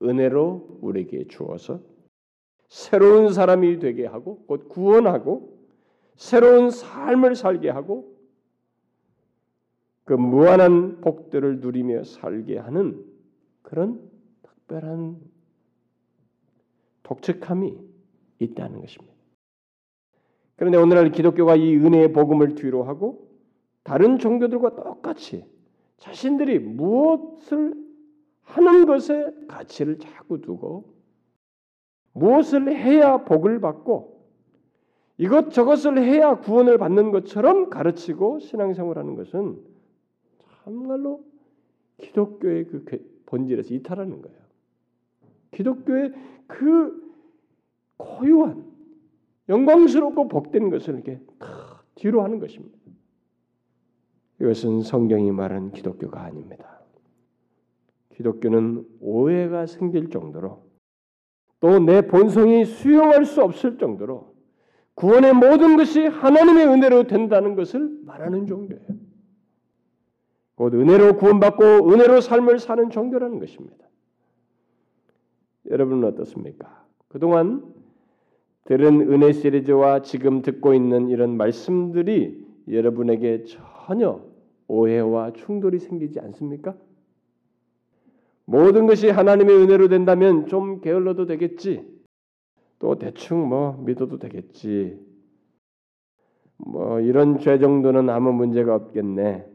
은혜로 0.02 0.78
우리에게 0.80 1.28
주어서 1.28 1.80
새로운 2.68 3.32
사람이 3.32 3.78
되게 3.78 4.06
하고 4.06 4.44
곧 4.46 4.68
구원하고 4.68 5.56
새로운 6.16 6.70
삶을 6.70 7.36
살게 7.36 7.70
하고 7.70 8.16
그 10.04 10.14
무한한 10.14 11.00
복들을 11.00 11.60
누리며 11.60 12.04
살게 12.04 12.58
하는 12.58 13.04
그런 13.62 14.10
특별한 14.42 15.20
독특함이 17.04 17.78
있다는 18.40 18.80
것입니다. 18.80 19.11
그런데 20.62 20.78
오늘날 20.78 21.10
기독교가 21.10 21.56
이 21.56 21.74
은혜의 21.74 22.12
복음을 22.12 22.54
뒤로 22.54 22.84
하고 22.84 23.26
다른 23.82 24.20
종교들과 24.20 24.76
똑같이 24.76 25.44
자신들이 25.96 26.60
무엇을 26.60 27.74
하는 28.42 28.86
것에 28.86 29.26
가치를 29.48 29.98
자꾸 29.98 30.40
두고 30.40 30.94
무엇을 32.12 32.76
해야 32.76 33.24
복을 33.24 33.60
받고 33.60 34.24
이것 35.18 35.50
저것을 35.50 35.98
해야 35.98 36.36
구원을 36.36 36.78
받는 36.78 37.10
것처럼 37.10 37.68
가르치고 37.68 38.38
신앙생활하는 38.38 39.16
것은 39.16 39.58
참말로 40.62 41.24
기독교의 41.98 42.66
그 42.66 43.22
본질에서 43.26 43.74
이탈하는 43.74 44.22
거예요. 44.22 44.38
기독교의 45.50 46.12
그 46.46 47.02
고유한 47.96 48.71
영광스럽고 49.52 50.28
복된 50.28 50.70
것을 50.70 50.94
이렇게 50.94 51.20
뒤로 51.94 52.22
하는 52.22 52.38
것입니다. 52.38 52.78
이것은 54.40 54.80
성경이 54.80 55.30
말하는 55.30 55.72
기독교가 55.72 56.22
아닙니다. 56.22 56.80
기독교는 58.10 58.84
오해가 59.00 59.66
생길 59.66 60.10
정도로 60.10 60.64
또 61.60 61.78
내 61.78 62.06
본성이 62.08 62.64
수용할 62.64 63.24
수 63.24 63.42
없을 63.42 63.78
정도로 63.78 64.34
구원의 64.94 65.32
모든 65.34 65.76
것이 65.76 66.06
하나님의 66.06 66.66
은혜로 66.66 67.06
된다는 67.06 67.54
것을 67.54 67.88
말하는 68.04 68.46
종교예요. 68.46 68.88
곧 70.56 70.74
은혜로 70.74 71.16
구원받고 71.16 71.92
은혜로 71.92 72.20
삶을 72.20 72.58
사는 72.58 72.90
종교라는 72.90 73.38
것입니다. 73.38 73.88
여러분은 75.70 76.08
어떻습니까? 76.08 76.84
그동안 77.08 77.62
들은 78.64 79.12
은혜 79.12 79.32
시리즈와 79.32 80.02
지금 80.02 80.42
듣고 80.42 80.74
있는 80.74 81.08
이런 81.08 81.36
말씀들이 81.36 82.46
여러분에게 82.68 83.44
전혀 83.44 84.20
오해와 84.68 85.32
충돌이 85.32 85.78
생기지 85.80 86.20
않습니까? 86.20 86.76
모든 88.44 88.86
것이 88.86 89.08
하나님의 89.08 89.56
은혜로 89.56 89.88
된다면 89.88 90.46
좀 90.46 90.80
게을러도 90.80 91.26
되겠지. 91.26 91.84
또 92.78 92.98
대충 92.98 93.48
뭐 93.48 93.82
믿어도 93.84 94.18
되겠지. 94.18 94.98
뭐 96.56 97.00
이런 97.00 97.38
죄 97.38 97.58
정도는 97.58 98.10
아무 98.10 98.32
문제가 98.32 98.74
없겠네. 98.74 99.46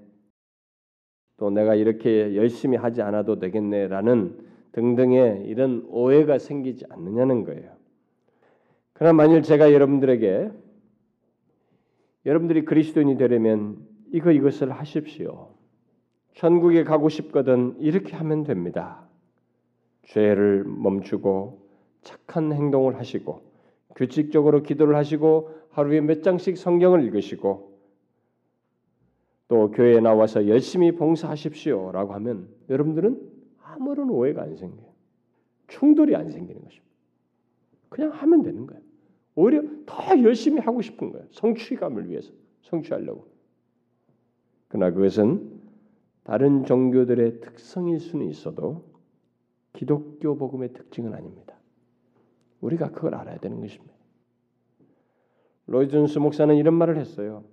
또 1.38 1.50
내가 1.50 1.76
이렇게 1.76 2.36
열심히 2.36 2.78
하지 2.78 3.02
않아도 3.02 3.40
되겠네라는 3.40 4.40
등등의 4.72 5.46
이런 5.46 5.86
오해가 5.90 6.40
생기지 6.40 6.86
않느냐는 6.90 7.44
거예요. 7.44 7.77
그러나 8.98 9.14
만일 9.14 9.44
제가 9.44 9.74
여러분들에게 9.74 10.52
여러분들이 12.26 12.66
그리스도인이 12.66 13.16
되려면 13.18 13.78
이거 14.12 14.32
이것을 14.32 14.72
하십시오. 14.72 15.54
천국에 16.34 16.84
가고 16.84 17.08
싶거든 17.08 17.76
이렇게 17.80 18.16
하면 18.16 18.44
됩니다. 18.44 19.08
죄를 20.06 20.64
멈추고 20.64 21.68
착한 22.02 22.52
행동을 22.52 22.98
하시고 22.98 23.44
규칙적으로 23.96 24.64
기도를 24.64 24.96
하시고 24.96 25.52
하루에 25.70 26.02
몇 26.02 26.24
장씩 26.24 26.58
성경을 26.58 27.04
읽으시고 27.04 27.78
또 29.48 29.72
교회에 29.72 30.00
나와서 30.00 30.48
열심히 30.48 30.92
봉사하십시오라고 30.92 32.14
하면 32.16 32.50
여러분들은 32.70 33.22
아무런 33.62 34.10
오해가 34.10 34.42
안 34.42 34.56
생겨요. 34.56 34.88
충돌이 35.68 36.16
안 36.16 36.32
생기는 36.32 36.64
것입니다. 36.64 36.88
그냥 37.90 38.12
하면 38.12 38.42
되는 38.42 38.66
거예요. 38.66 38.87
오히려 39.38 39.62
더 39.86 40.20
열심히 40.24 40.60
하고 40.60 40.82
싶은 40.82 41.12
거예요. 41.12 41.28
성취감을 41.30 42.10
위해서 42.10 42.32
성취하려고. 42.64 43.28
그러나 44.68 44.92
그것은 44.92 45.62
다른 46.24 46.66
종교들의 46.66 47.42
특성일 47.42 48.00
수는 48.00 48.26
있어도 48.30 48.84
기독교 49.74 50.36
복음의 50.36 50.74
특징은 50.74 51.14
아닙니다. 51.14 51.54
우리가 52.62 52.90
그걸 52.90 53.14
알아야 53.14 53.38
되는 53.38 53.62
것입니다. 53.62 53.94
로이존스 55.68 56.18
목사는 56.18 56.56
이런 56.56 56.74
말을 56.74 56.98
했어요. 56.98 57.44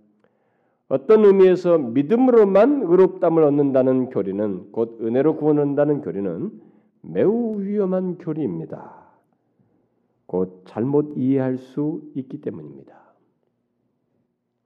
어떤 0.88 1.26
의미에서 1.26 1.76
믿음으로만 1.76 2.84
의롭담을 2.84 3.42
얻는다는 3.42 4.08
교리는 4.08 4.72
곧 4.72 5.00
은혜로 5.02 5.36
구원한다는 5.36 6.00
교리는 6.00 6.62
매우 7.02 7.60
위험한 7.60 8.16
교리입니다. 8.16 9.03
곧 10.34 10.64
잘못 10.64 11.14
이해할 11.16 11.58
수 11.58 12.10
있기 12.16 12.40
때문입니다. 12.40 13.14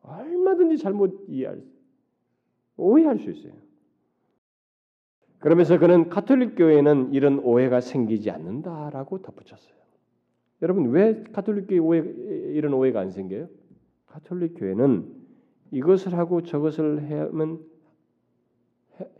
얼마든지 0.01 0.79
잘못 0.79 1.27
이해할 1.29 1.63
오해할 2.79 3.19
수 3.19 3.31
있어요. 3.31 3.53
그러면서 5.41 5.79
그는 5.79 6.09
카톨릭 6.09 6.55
교회는 6.57 7.13
이런 7.13 7.41
오해가 7.41 7.83
생기지 7.83 8.31
않는다라고 8.31 9.21
덧붙였어요. 9.21 9.75
여러분 10.63 10.89
왜 10.89 11.23
카톨릭 11.35 11.67
교회 11.69 11.79
오해, 11.79 11.99
이런 12.55 12.73
오해가 12.73 13.01
안 13.01 13.11
생겨요? 13.11 13.51
카톨릭 14.07 14.55
교회는 14.57 15.15
이것을 15.71 16.15
하고 16.15 16.45
저것을 16.45 17.03
해야만 17.03 17.59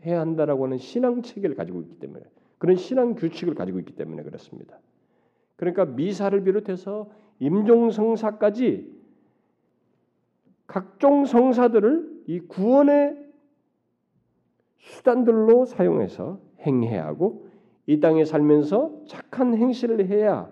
해야 0.03 0.19
한다라고 0.19 0.65
하는 0.65 0.79
신앙 0.79 1.21
체계를 1.21 1.55
가지고 1.55 1.81
있기 1.83 1.99
때문에 1.99 2.25
그런 2.57 2.75
신앙 2.75 3.13
규칙을 3.13 3.53
가지고 3.53 3.77
있기 3.77 3.93
때문에 3.93 4.23
그렇습니다. 4.23 4.79
그러니까 5.59 5.83
미사를 5.83 6.41
비롯해서 6.41 7.09
임종 7.39 7.91
성사까지 7.91 8.97
각종 10.67 11.25
성사들을 11.25 12.23
이 12.27 12.39
구원의 12.39 13.17
수단들로 14.77 15.65
사용해서 15.65 16.39
행해야 16.61 17.05
하고 17.05 17.49
이 17.87 17.99
땅에 17.99 18.23
살면서 18.23 19.01
착한 19.05 19.53
행실을 19.53 20.07
해야 20.07 20.49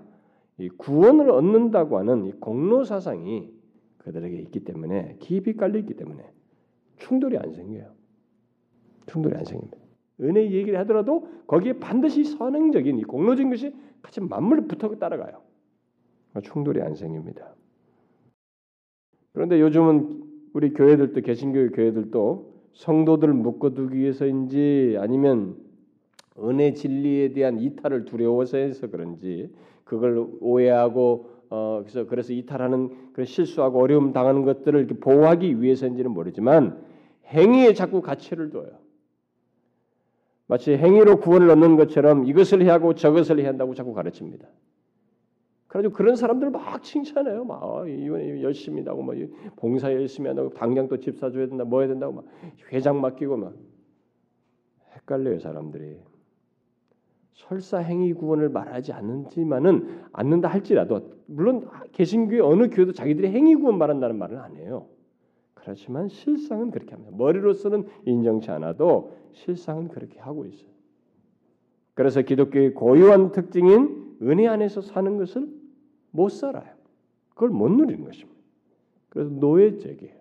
이 0.57 0.67
구원을 0.67 1.31
얻는다고 1.31 1.99
하는 1.99 2.25
이 2.25 2.33
공로 2.33 2.83
사상이 2.83 3.49
그들에게 3.99 4.35
있기 4.39 4.65
때문에 4.65 5.15
깊이 5.19 5.55
깔려 5.55 5.79
있기 5.79 5.93
때문에 5.93 6.29
충돌이 6.97 7.37
안 7.37 7.53
생겨요. 7.53 7.93
충돌이 9.05 9.37
안 9.37 9.45
생깁니다. 9.45 9.86
은혜 10.21 10.51
얘기를 10.51 10.79
하더라도 10.79 11.27
거기에 11.47 11.73
반드시 11.73 12.23
선행적인 12.23 12.97
이 12.97 13.03
공로적인 13.03 13.49
것이 13.49 13.73
같이 14.01 14.21
맞물려 14.21 14.65
붙어 14.67 14.93
따라가요. 14.95 15.41
충돌이 16.43 16.81
안 16.81 16.95
생깁니다. 16.95 17.55
그런데 19.33 19.59
요즘은 19.61 20.23
우리 20.53 20.73
교회들도 20.73 21.21
개신교 21.21 21.69
교회들도 21.71 22.53
성도들을 22.73 23.33
묶어두기 23.33 23.97
위해서인지 23.97 24.97
아니면 24.99 25.57
은혜 26.39 26.73
진리에 26.73 27.33
대한 27.33 27.59
이탈을 27.59 28.05
두려워서 28.05 28.57
해서 28.57 28.87
그런지 28.87 29.51
그걸 29.83 30.27
오해하고 30.39 31.29
어 31.49 31.79
그래서 31.81 32.05
그래서 32.07 32.33
이탈하는 32.33 33.13
그 33.13 33.25
실수하고 33.25 33.79
어려움 33.79 34.13
당하는 34.13 34.43
것들을 34.43 34.87
보호하기 34.87 35.61
위해서인지는 35.61 36.11
모르지만 36.11 36.83
행위에 37.27 37.73
자꾸 37.73 38.01
가치를 38.01 38.49
둬요. 38.49 38.86
마치 40.47 40.77
행위로 40.77 41.19
구원을 41.19 41.49
얻는 41.51 41.75
것처럼 41.75 42.25
이것을 42.25 42.61
해야 42.63 42.73
하고 42.73 42.93
저것을 42.93 43.39
해야 43.39 43.49
한다고 43.49 43.73
자꾸 43.73 43.93
가르칩니다. 43.93 44.47
그래가지고 45.67 45.93
그런 45.93 46.15
사람들 46.15 46.49
막 46.49 46.81
칭찬해요. 46.81 47.43
막 47.43 47.61
어, 47.61 47.85
이번 47.85 48.41
열심히 48.41 48.81
하고 48.85 49.03
뭐 49.03 49.13
봉사 49.57 49.91
열심히 49.91 50.27
한다고 50.27 50.49
당장 50.51 50.87
또 50.87 50.97
집 50.97 51.19
사 51.19 51.29
줘야 51.29 51.47
된다, 51.47 51.65
뭐 51.65 51.81
해야 51.81 51.89
된다고 51.89 52.13
막 52.13 52.25
회장 52.71 53.01
맡기고 53.01 53.35
막 53.37 53.53
헷갈려요 54.95 55.39
사람들이. 55.39 55.99
설사 57.33 57.77
행위 57.79 58.13
구원을 58.13 58.49
말하지 58.49 58.93
않는지만은 58.93 60.01
않는다 60.11 60.47
할지라도 60.47 61.11
물론 61.27 61.69
개신교의 61.91 62.41
어느 62.41 62.69
교회도 62.69 62.93
자기들이 62.93 63.27
행위 63.27 63.53
구원 63.55 63.77
말한다는 63.77 64.17
말은 64.17 64.37
안 64.39 64.55
해요. 64.55 64.87
그렇지만 65.67 66.07
실상은 66.07 66.71
그렇게 66.71 66.91
합니다. 66.91 67.13
머리로서는 67.17 67.87
인정치 68.05 68.49
않아도 68.51 69.17
실상은 69.33 69.89
그렇게 69.89 70.17
하고 70.17 70.45
있어요. 70.45 70.69
그래서 71.93 72.21
기독교의 72.21 72.73
고유한 72.73 73.33
특징인 73.33 74.15
은혜 74.21 74.47
안에서 74.47 74.79
사는 74.79 75.17
것을 75.17 75.45
못 76.11 76.29
살아요. 76.29 76.73
그걸 77.33 77.49
못 77.49 77.69
누리는 77.69 78.05
것입니다. 78.05 78.39
그래서 79.09 79.29
노예적이에요. 79.29 80.13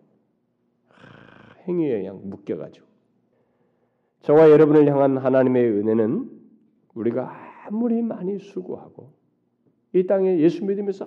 행위에 1.69 1.99
그냥 1.99 2.21
묶여가지고. 2.25 2.85
저와 4.23 4.51
여러분을 4.51 4.91
향한 4.91 5.17
하나님의 5.17 5.65
은혜는 5.65 6.29
우리가 6.95 7.67
아무리 7.67 8.03
많이 8.03 8.41
수고하고 8.41 9.11
이 9.93 10.09
땅에 10.09 10.41
예수 10.41 10.65
믿으면서 10.65 11.07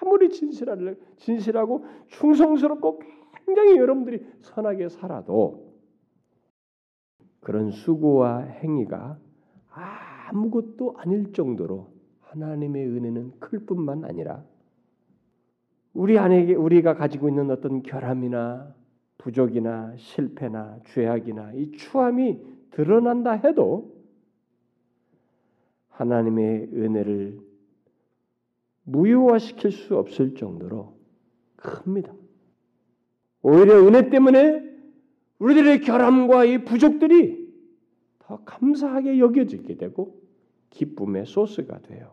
아무리 0.00 0.28
진실하고, 0.30 1.84
충성스럽고 2.06 3.23
굉장히 3.46 3.76
여러분들이 3.76 4.24
선하게 4.40 4.88
살아도 4.88 5.74
그런 7.40 7.70
수고와 7.70 8.40
행위가 8.40 9.18
아무것도 9.70 10.96
아닐 10.98 11.32
정도로 11.32 11.92
하나님의 12.20 12.86
은혜는 12.88 13.38
클 13.38 13.60
뿐만 13.66 14.04
아니라 14.04 14.44
우리 15.92 16.18
안에 16.18 16.54
우리가 16.54 16.94
가지고 16.94 17.28
있는 17.28 17.50
어떤 17.50 17.82
결함이나 17.82 18.74
부족이나 19.18 19.94
실패나 19.96 20.80
죄악이나 20.86 21.52
이 21.54 21.70
추함이 21.72 22.40
드러난다 22.72 23.32
해도 23.32 23.94
하나님의 25.90 26.70
은혜를 26.72 27.38
무효화시킬 28.84 29.70
수 29.70 29.96
없을 29.96 30.34
정도로 30.34 30.96
큽니다. 31.56 32.12
오히려 33.44 33.86
은혜 33.86 34.08
때문에 34.08 34.64
우리들의 35.38 35.82
결함과 35.82 36.46
이 36.46 36.64
부족들이 36.64 37.52
더 38.20 38.38
감사하게 38.44 39.18
여겨지게 39.18 39.76
되고 39.76 40.18
기쁨의 40.70 41.26
소스가 41.26 41.78
돼요. 41.80 42.12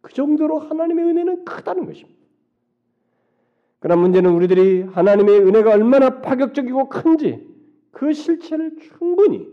그 0.00 0.12
정도로 0.12 0.58
하나님의 0.58 1.04
은혜는 1.04 1.44
크다는 1.44 1.86
것입니다. 1.86 2.18
그러나 3.78 4.02
문제는 4.02 4.32
우리들이 4.32 4.82
하나님의 4.82 5.46
은혜가 5.46 5.74
얼마나 5.74 6.20
파격적이고 6.20 6.88
큰지 6.88 7.46
그 7.92 8.12
실체를 8.12 8.78
충분히 8.78 9.46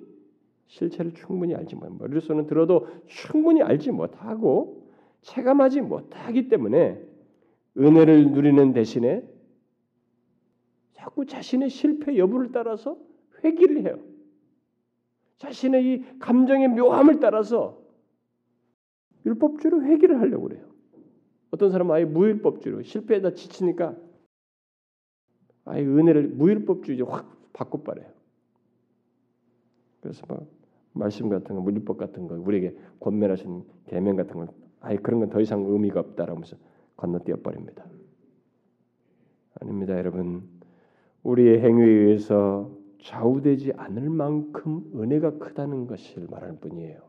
실체를 0.65 1.13
충분히 1.13 1.53
알지 1.53 1.75
못 1.75 1.95
머리로서는 1.99 2.47
들어도 2.47 2.87
충분히 3.05 3.61
알지 3.61 3.91
못하고 3.91 4.87
체감하지 5.21 5.81
못하기 5.81 6.49
때문에 6.49 6.99
은혜를 7.77 8.31
누리는 8.31 8.73
대신에 8.73 9.36
자꾸 10.97 11.25
자신의 11.25 11.69
실패 11.69 12.17
여부를 12.17 12.51
따라서 12.51 12.97
회귀를 13.43 13.85
해요. 13.85 13.99
자신의 15.37 15.85
이 15.85 16.19
감정의 16.19 16.69
묘함을 16.69 17.19
따라서 17.19 17.79
율법주로 19.25 19.83
회귀를 19.83 20.19
하려고 20.19 20.47
그래요. 20.47 20.65
어떤 21.51 21.69
사람은 21.69 21.93
아예 21.95 22.05
무율법주로 22.05 22.81
실패에다 22.81 23.31
지치니까 23.31 23.95
아예 25.65 25.85
은혜를 25.85 26.29
무율법주의 26.29 27.01
확 27.03 27.53
바꿔버려요. 27.53 28.11
그래서 30.01 30.25
막 30.27 30.47
말씀 30.93 31.29
같은 31.29 31.55
거, 31.55 31.61
물리법 31.61 31.97
같은 31.97 32.27
거, 32.27 32.35
우리에게 32.35 32.75
권면하신 32.99 33.63
계명 33.85 34.15
같은 34.15 34.33
걸 34.33 34.47
아예 34.79 34.97
그런 34.97 35.19
건 35.19 35.29
더 35.29 35.39
이상 35.41 35.63
의미가 35.63 35.99
없다라면서 35.99 36.57
건너뛰어 36.95 37.37
버립니다. 37.43 37.85
아닙니다, 39.59 39.95
여러분. 39.97 40.56
우리의 41.27 41.59
행위에 41.59 41.85
의해서 41.85 42.71
좌우되지 42.99 43.73
않을 43.75 44.09
만큼 44.09 44.89
은혜가 44.95 45.37
크다는 45.39 45.87
것을 45.87 46.25
말할 46.29 46.57
뿐이에요. 46.59 47.01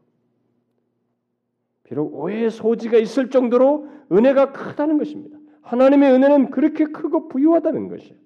비록 1.85 2.15
오해의 2.15 2.51
소지가 2.51 2.99
있을 2.99 3.31
정도로 3.31 3.87
은혜가 4.11 4.53
크다는 4.53 4.99
것입니다. 4.99 5.39
하나님의 5.63 6.13
은혜는 6.13 6.51
그렇게 6.51 6.85
크고 6.85 7.29
부유하다는 7.29 7.89
것이에요. 7.89 8.19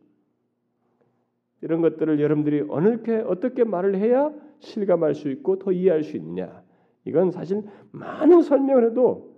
이런 1.60 1.80
것들을 1.82 2.20
여러분들이 2.20 2.64
어떻게 2.68 3.16
어떻게 3.16 3.64
말을 3.64 3.96
해야 3.96 4.32
실감할 4.60 5.14
수 5.14 5.30
있고 5.30 5.58
더 5.58 5.72
이해할 5.72 6.02
수 6.02 6.16
있느냐? 6.16 6.62
이건 7.04 7.30
사실 7.30 7.62
많은 7.90 8.42
설명을 8.42 8.90
해도 8.90 9.36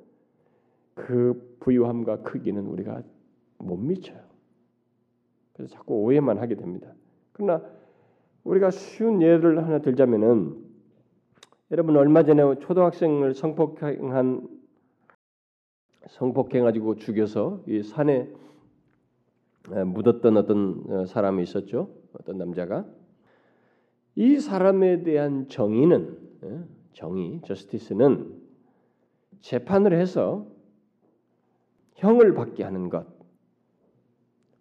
그 0.94 1.56
부유함과 1.60 2.22
크기는 2.22 2.64
우리가 2.66 3.02
못 3.58 3.76
미쳐요. 3.76 4.33
그래서 5.54 5.74
자꾸 5.74 5.94
오해만 5.94 6.38
하게 6.38 6.56
됩니다. 6.56 6.92
그러나 7.32 7.62
우리가 8.44 8.70
쉬운 8.70 9.22
예를 9.22 9.64
하나 9.64 9.78
들자면은 9.80 10.62
여러분 11.70 11.96
얼마 11.96 12.22
전에 12.22 12.58
초등학생을 12.60 13.34
성폭행한 13.34 14.46
성폭행 16.08 16.64
가지고 16.64 16.96
죽여서 16.96 17.62
이 17.66 17.82
산에 17.82 18.28
묻었던 19.86 20.36
어떤 20.36 20.84
어, 20.90 21.06
사람이 21.06 21.42
있었죠. 21.42 21.88
어떤 22.12 22.36
남자가 22.36 22.84
이 24.14 24.38
사람에 24.38 25.02
대한 25.02 25.48
정의는 25.48 26.18
정의, 26.92 27.40
저스티스는 27.44 28.42
재판을 29.40 29.98
해서 29.98 30.46
형을 31.94 32.34
받게 32.34 32.62
하는 32.62 32.88
것, 32.88 33.06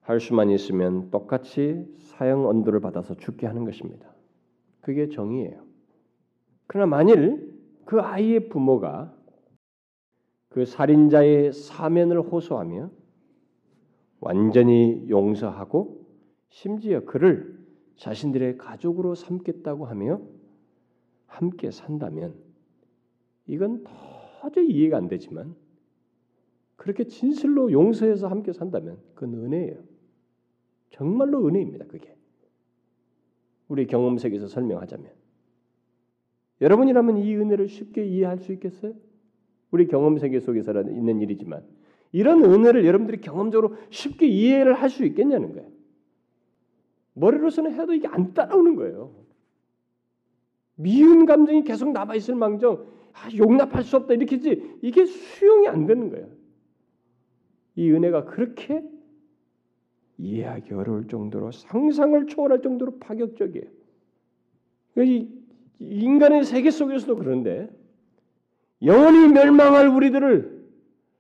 할 0.04 0.20
수만 0.20 0.50
있으면 0.50 1.10
똑같이 1.12 1.86
사형 1.98 2.48
언도를 2.48 2.82
받아서 2.82 3.16
죽게 3.16 3.48
하는 3.48 3.66
것입니다. 3.66 4.14
그게 4.82 5.08
정의예요. 5.08 5.64
그러나 6.68 6.88
만일 6.88 7.58
그 7.86 8.00
아이의 8.00 8.50
부모가 8.50 9.14
그 10.50 10.66
살인자의 10.66 11.54
사면을 11.54 12.22
호소하며 12.22 12.92
완전히 14.20 15.10
용서하고 15.10 16.06
심지어 16.50 17.02
그를 17.06 17.60
자신들의 17.96 18.58
가족으로 18.58 19.16
삼겠다고 19.16 19.86
하며 19.86 20.22
함께 21.28 21.72
산다면 21.72 22.36
이건 23.48 23.84
도저히 24.42 24.70
이해가 24.70 24.98
안 24.98 25.08
되지만 25.08 25.56
그렇게 26.76 27.06
진실로 27.06 27.72
용서해서 27.72 28.28
함께 28.28 28.52
산다면 28.52 28.98
그건 29.16 29.46
은혜예요. 29.46 29.93
정말로 30.94 31.48
은혜입니다. 31.48 31.86
그게 31.88 32.16
우리 33.68 33.88
경험 33.88 34.18
세계에서 34.18 34.48
설명하자면 34.48 35.12
여러분이라면 36.62 37.18
이 37.18 37.36
은혜를 37.36 37.68
쉽게 37.68 38.06
이해할 38.06 38.38
수 38.38 38.54
있겠어요? 38.54 38.94
우리 39.72 39.88
경험 39.88 40.20
세계 40.20 40.40
속에서 40.40 40.72
있는 40.82 41.20
일이지만 41.20 41.64
이런 42.12 42.46
은혜를 42.46 42.86
여러분들이 42.86 43.22
경험적으로 43.22 43.76
쉽게 43.90 44.28
이해를 44.28 44.76
할 44.76 44.90
수 44.90 45.04
있겠냐는 45.04 45.54
거예요. 45.54 45.68
머리로서는 47.16 47.74
해도 47.74 47.94
이게 47.94 48.08
안 48.08 48.36
따라오는 48.36 48.76
거예요. 48.76 49.16
미운 50.76 51.26
감정이 51.26 51.64
계속 51.64 51.92
남아 51.92 52.16
있을 52.16 52.36
망정 52.36 52.86
아, 53.14 53.30
용납할 53.36 53.84
수 53.84 53.98
없다 53.98 54.14
이렇게지 54.14 54.78
이게 54.84 55.06
수용이 55.06 55.68
안 55.68 55.88
되는 55.88 56.12
거예요. 56.12 56.30
이 57.76 57.90
은혜가 57.90 58.26
그렇게 58.26 58.84
이해하기 60.18 60.74
어려울 60.74 61.08
정도로 61.08 61.52
상상을 61.52 62.28
초월할 62.28 62.62
정도로 62.62 63.00
파격적이에요. 63.00 63.66
이 64.98 65.28
인간의 65.80 66.44
세계 66.44 66.72
속에서도 66.72 67.16
그런데 67.16 67.70
영원히 68.82 69.28
멸망할 69.28 69.88
우리들을 69.88 70.64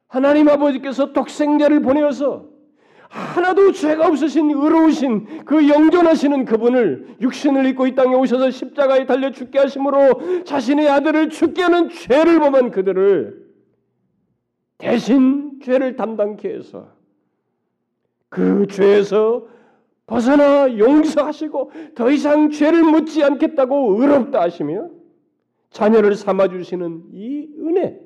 하나님 0.07 0.47
아버지께서 0.47 1.11
독생자를 1.11 1.81
보내어서 1.81 2.53
하나도 3.09 3.71
죄가 3.73 4.07
없으신 4.07 4.49
의로우신 4.49 5.45
그 5.45 5.69
영존하시는 5.69 6.45
그분을 6.45 7.15
육신을 7.21 7.65
입고 7.67 7.87
이 7.87 7.95
땅에 7.95 8.15
오셔서 8.15 8.49
십자가에 8.49 9.05
달려 9.05 9.31
죽게 9.31 9.59
하심으로 9.59 10.43
자신의 10.43 10.89
아들을 10.89 11.29
죽게 11.29 11.61
하는 11.61 11.89
죄를 11.89 12.39
범한 12.39 12.71
그들을 12.71 13.43
대신 14.79 15.59
죄를 15.61 15.95
담당케 15.95 16.53
해서 16.55 16.91
그 18.33 18.65
죄에서 18.65 19.45
벗어나 20.07 20.75
용서하시고 20.75 21.71
더 21.93 22.09
이상 22.09 22.49
죄를 22.49 22.81
묻지 22.81 23.23
않겠다고 23.23 24.01
의롭다 24.01 24.41
하시며 24.41 24.89
자녀를 25.69 26.15
삼아 26.15 26.47
주시는 26.47 27.03
이 27.11 27.47
은혜 27.59 28.01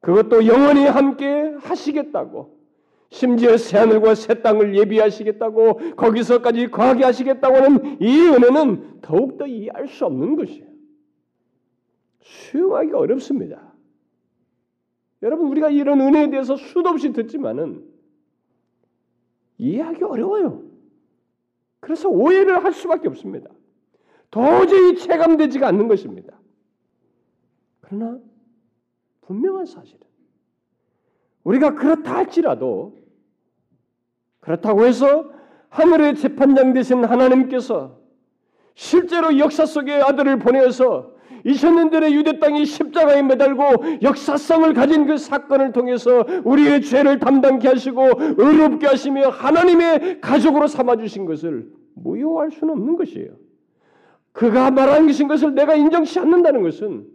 그것도 0.00 0.44
영원히 0.48 0.86
함께 0.86 1.54
하시겠다고 1.60 2.58
심지어 3.10 3.56
새 3.56 3.78
하늘과 3.78 4.16
새 4.16 4.42
땅을 4.42 4.76
예비하시겠다고 4.76 5.94
거기서까지 5.94 6.68
거하게 6.68 7.04
하시겠다고 7.04 7.56
하는 7.56 7.96
이 8.00 8.18
은혜는 8.22 9.02
더욱더 9.02 9.46
이해할 9.46 9.86
수 9.86 10.04
없는 10.04 10.34
것이에요. 10.34 10.66
수용하기 12.22 12.92
어렵습니다. 12.92 13.72
여러분 15.22 15.46
우리가 15.46 15.70
이런 15.70 16.00
은혜에 16.00 16.30
대해서 16.30 16.56
수도 16.56 16.88
없이 16.88 17.12
듣지만은 17.12 17.89
이해하기 19.60 20.04
어려워요. 20.04 20.62
그래서 21.80 22.08
오해를 22.08 22.64
할 22.64 22.72
수밖에 22.72 23.08
없습니다. 23.08 23.50
도저히 24.30 24.96
체감되지가 24.96 25.68
않는 25.68 25.86
것입니다. 25.86 26.40
그러나 27.82 28.18
분명한 29.20 29.66
사실은 29.66 30.00
우리가 31.44 31.74
그렇다 31.74 32.16
할지라도 32.16 32.96
그렇다고 34.40 34.86
해서 34.86 35.30
하늘의 35.68 36.16
재판장 36.16 36.72
되신 36.72 37.04
하나님께서 37.04 38.00
실제로 38.74 39.38
역사 39.38 39.66
속에 39.66 39.92
아들을 39.92 40.38
보내어서 40.38 41.14
2000년 41.44 41.90
전에 41.90 42.12
유대 42.12 42.38
땅이 42.38 42.64
십자가에 42.64 43.22
매달고 43.22 44.02
역사성을 44.02 44.72
가진 44.74 45.06
그 45.06 45.16
사건을 45.16 45.72
통해서 45.72 46.24
우리의 46.44 46.82
죄를 46.82 47.18
담당케 47.18 47.68
하시고 47.68 48.02
의롭게 48.36 48.86
하시며 48.86 49.28
하나님의 49.28 50.20
가족으로 50.20 50.66
삼아 50.66 50.96
주신 50.96 51.24
것을 51.24 51.70
무효할 51.94 52.50
수는 52.50 52.74
없는 52.74 52.96
것이에요. 52.96 53.30
그가 54.32 54.70
말한 54.70 55.06
것인 55.06 55.28
것을 55.28 55.54
내가 55.54 55.74
인정치 55.74 56.18
않는다는 56.18 56.62
것은 56.62 57.06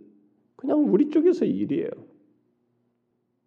그냥 0.55 0.85
우리 0.91 1.09
쪽에서 1.09 1.45
일이에요. 1.45 1.89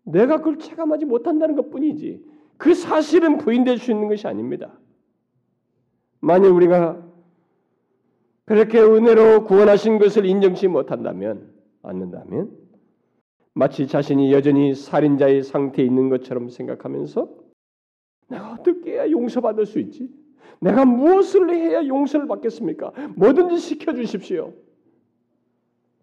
내가 0.05 0.39
그걸 0.39 0.59
체감하지 0.59 1.05
못한다는 1.05 1.55
것 1.55 1.71
뿐이지 1.71 2.25
그 2.57 2.75
사실은 2.75 3.39
부인될 3.39 3.79
수 3.79 3.91
있는 3.91 4.09
것이 4.09 4.27
아닙니다. 4.27 4.73
만약 6.21 6.49
우리가 6.49 7.08
그렇게 8.49 8.81
은혜로 8.81 9.45
구원하신 9.45 9.99
것을 9.99 10.25
인정치 10.25 10.69
못한다면 10.69 11.53
않는다면 11.83 12.51
마치 13.53 13.87
자신이 13.87 14.33
여전히 14.33 14.75
살인자의 14.75 15.43
상태에 15.43 15.85
있는 15.85 16.09
것처럼 16.09 16.49
생각하면서 16.49 17.29
내가 18.29 18.55
어떻게 18.55 18.93
해야 18.93 19.11
용서받을 19.11 19.67
수 19.67 19.79
있지? 19.81 20.09
내가 20.61 20.87
무엇을 20.87 21.51
해야 21.51 21.87
용서를 21.87 22.27
받겠습니까? 22.27 22.93
뭐든지 23.17 23.59
시켜 23.59 23.93
주십시오. 23.93 24.55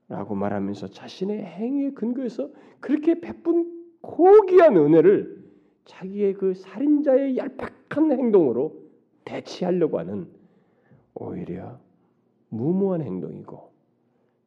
라고 0.08 0.36
말하면서 0.36 0.90
자신의 0.90 1.44
행위에 1.44 1.92
근거해서 1.94 2.52
그렇게 2.80 3.20
베푼 3.22 3.90
고귀한 4.02 4.78
은혜를 4.78 5.44
자기의 5.86 6.34
그 6.34 6.54
살인자의 6.54 7.38
얄팍한 7.38 8.12
행동으로 8.12 8.76
대치하려고 9.24 9.98
하는 9.98 10.28
오히려 11.16 11.80
무모한 12.56 13.02
행동이고 13.02 13.72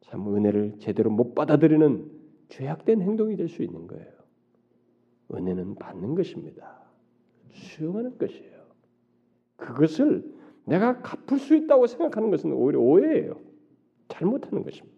참 0.01 0.35
은혜를 0.35 0.79
제대로 0.79 1.09
못 1.11 1.35
받아들이는 1.35 2.11
죄악된 2.49 3.01
행동이 3.01 3.35
될 3.35 3.47
수 3.47 3.61
있는 3.63 3.87
거예요. 3.87 4.11
은혜는 5.31 5.75
받는 5.75 6.15
것입니다. 6.15 6.81
수용하는 7.51 8.17
것이에요. 8.17 8.59
그것을 9.57 10.33
내가 10.65 11.01
갚을 11.01 11.39
수 11.39 11.55
있다고 11.55 11.87
생각하는 11.87 12.31
것은 12.31 12.51
오히려 12.51 12.79
오해예요. 12.79 13.39
잘못하는 14.07 14.63
것입니다. 14.63 14.97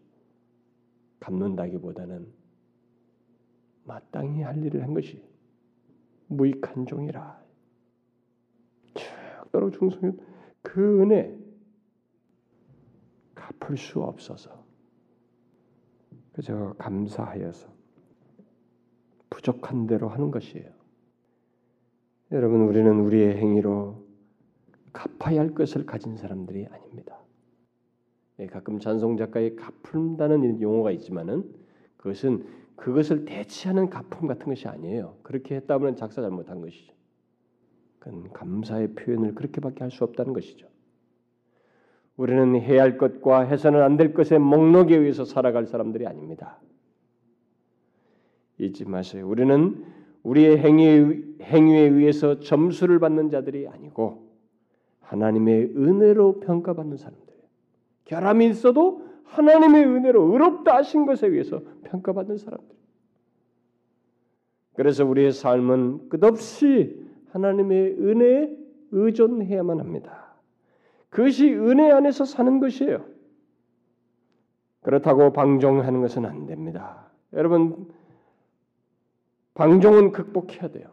갚는다기보다는 1.19 2.27
마땅히 3.83 4.41
할 4.41 4.63
일을 4.63 4.83
한 4.83 4.93
것이 4.93 5.21
무익한 6.27 6.85
종이라. 6.85 7.41
죽도록 8.93 9.73
충성해 9.73 10.13
그 10.61 11.01
은혜 11.01 11.37
갚을 13.59 13.77
수 13.77 14.01
없어서 14.01 14.63
그저 16.33 16.73
감사하여서 16.77 17.67
부족한 19.29 19.87
대로 19.87 20.09
하는 20.09 20.31
것이에요. 20.31 20.69
여러분 22.31 22.61
우리는 22.61 22.99
우리의 22.99 23.37
행위로 23.37 24.05
갚아야 24.93 25.39
할 25.41 25.53
것을 25.53 25.85
가진 25.85 26.17
사람들이 26.17 26.67
아닙니다. 26.67 27.17
예, 28.39 28.47
가끔 28.47 28.79
찬송 28.79 29.17
작가의 29.17 29.55
갚는다는 29.55 30.61
용어가 30.61 30.91
있지만은 30.91 31.53
그것은 31.97 32.45
그것을 32.75 33.25
대체하는 33.25 33.89
갚음 33.89 34.27
같은 34.27 34.47
것이 34.47 34.67
아니에요. 34.67 35.17
그렇게 35.21 35.55
했다면 35.55 35.95
작사 35.97 36.21
잘못한 36.21 36.61
것이죠. 36.61 36.93
그건 37.99 38.31
감사의 38.33 38.95
표현을 38.95 39.35
그렇게밖에 39.35 39.81
할 39.81 39.91
수 39.91 40.03
없다는 40.03 40.33
것이죠. 40.33 40.70
우리는 42.21 42.55
해야 42.61 42.83
할 42.83 42.99
것과 42.99 43.41
해서는 43.41 43.81
안 43.81 43.97
될 43.97 44.13
것의 44.13 44.39
목록에 44.39 44.95
의해서 44.95 45.25
살아갈 45.25 45.65
사람들이 45.65 46.05
아닙니다. 46.05 46.59
잊지 48.59 48.85
마세요. 48.85 49.27
우리는 49.27 49.83
우리의 50.21 50.59
행위에, 50.59 51.23
행위에 51.41 51.79
의해서 51.79 52.39
점수를 52.39 52.99
받는 52.99 53.31
자들이 53.31 53.67
아니고 53.67 54.29
하나님의 54.99 55.73
은혜로 55.75 56.41
평가받는 56.41 56.97
사람들이에요. 56.97 57.41
결함이 58.05 58.49
있어도 58.49 59.03
하나님의 59.23 59.83
은혜로 59.83 60.31
의롭다 60.31 60.75
하신 60.75 61.07
것에 61.07 61.25
의해서 61.25 61.63
평가받는 61.85 62.37
사람들. 62.37 62.75
그래서 64.75 65.05
우리의 65.05 65.31
삶은 65.31 66.09
끝없이 66.09 67.03
하나님의 67.31 67.93
은혜에 67.99 68.57
의존해야만 68.91 69.79
합니다. 69.79 70.20
그것이 71.11 71.53
은혜 71.53 71.91
안에서 71.91 72.25
사는 72.25 72.59
것이에요. 72.59 73.05
그렇다고 74.81 75.31
방종하는 75.31 76.01
것은 76.01 76.25
안 76.25 76.47
됩니다. 76.47 77.11
여러분 77.33 77.87
방종은 79.53 80.11
극복해야 80.11 80.69
돼요. 80.69 80.87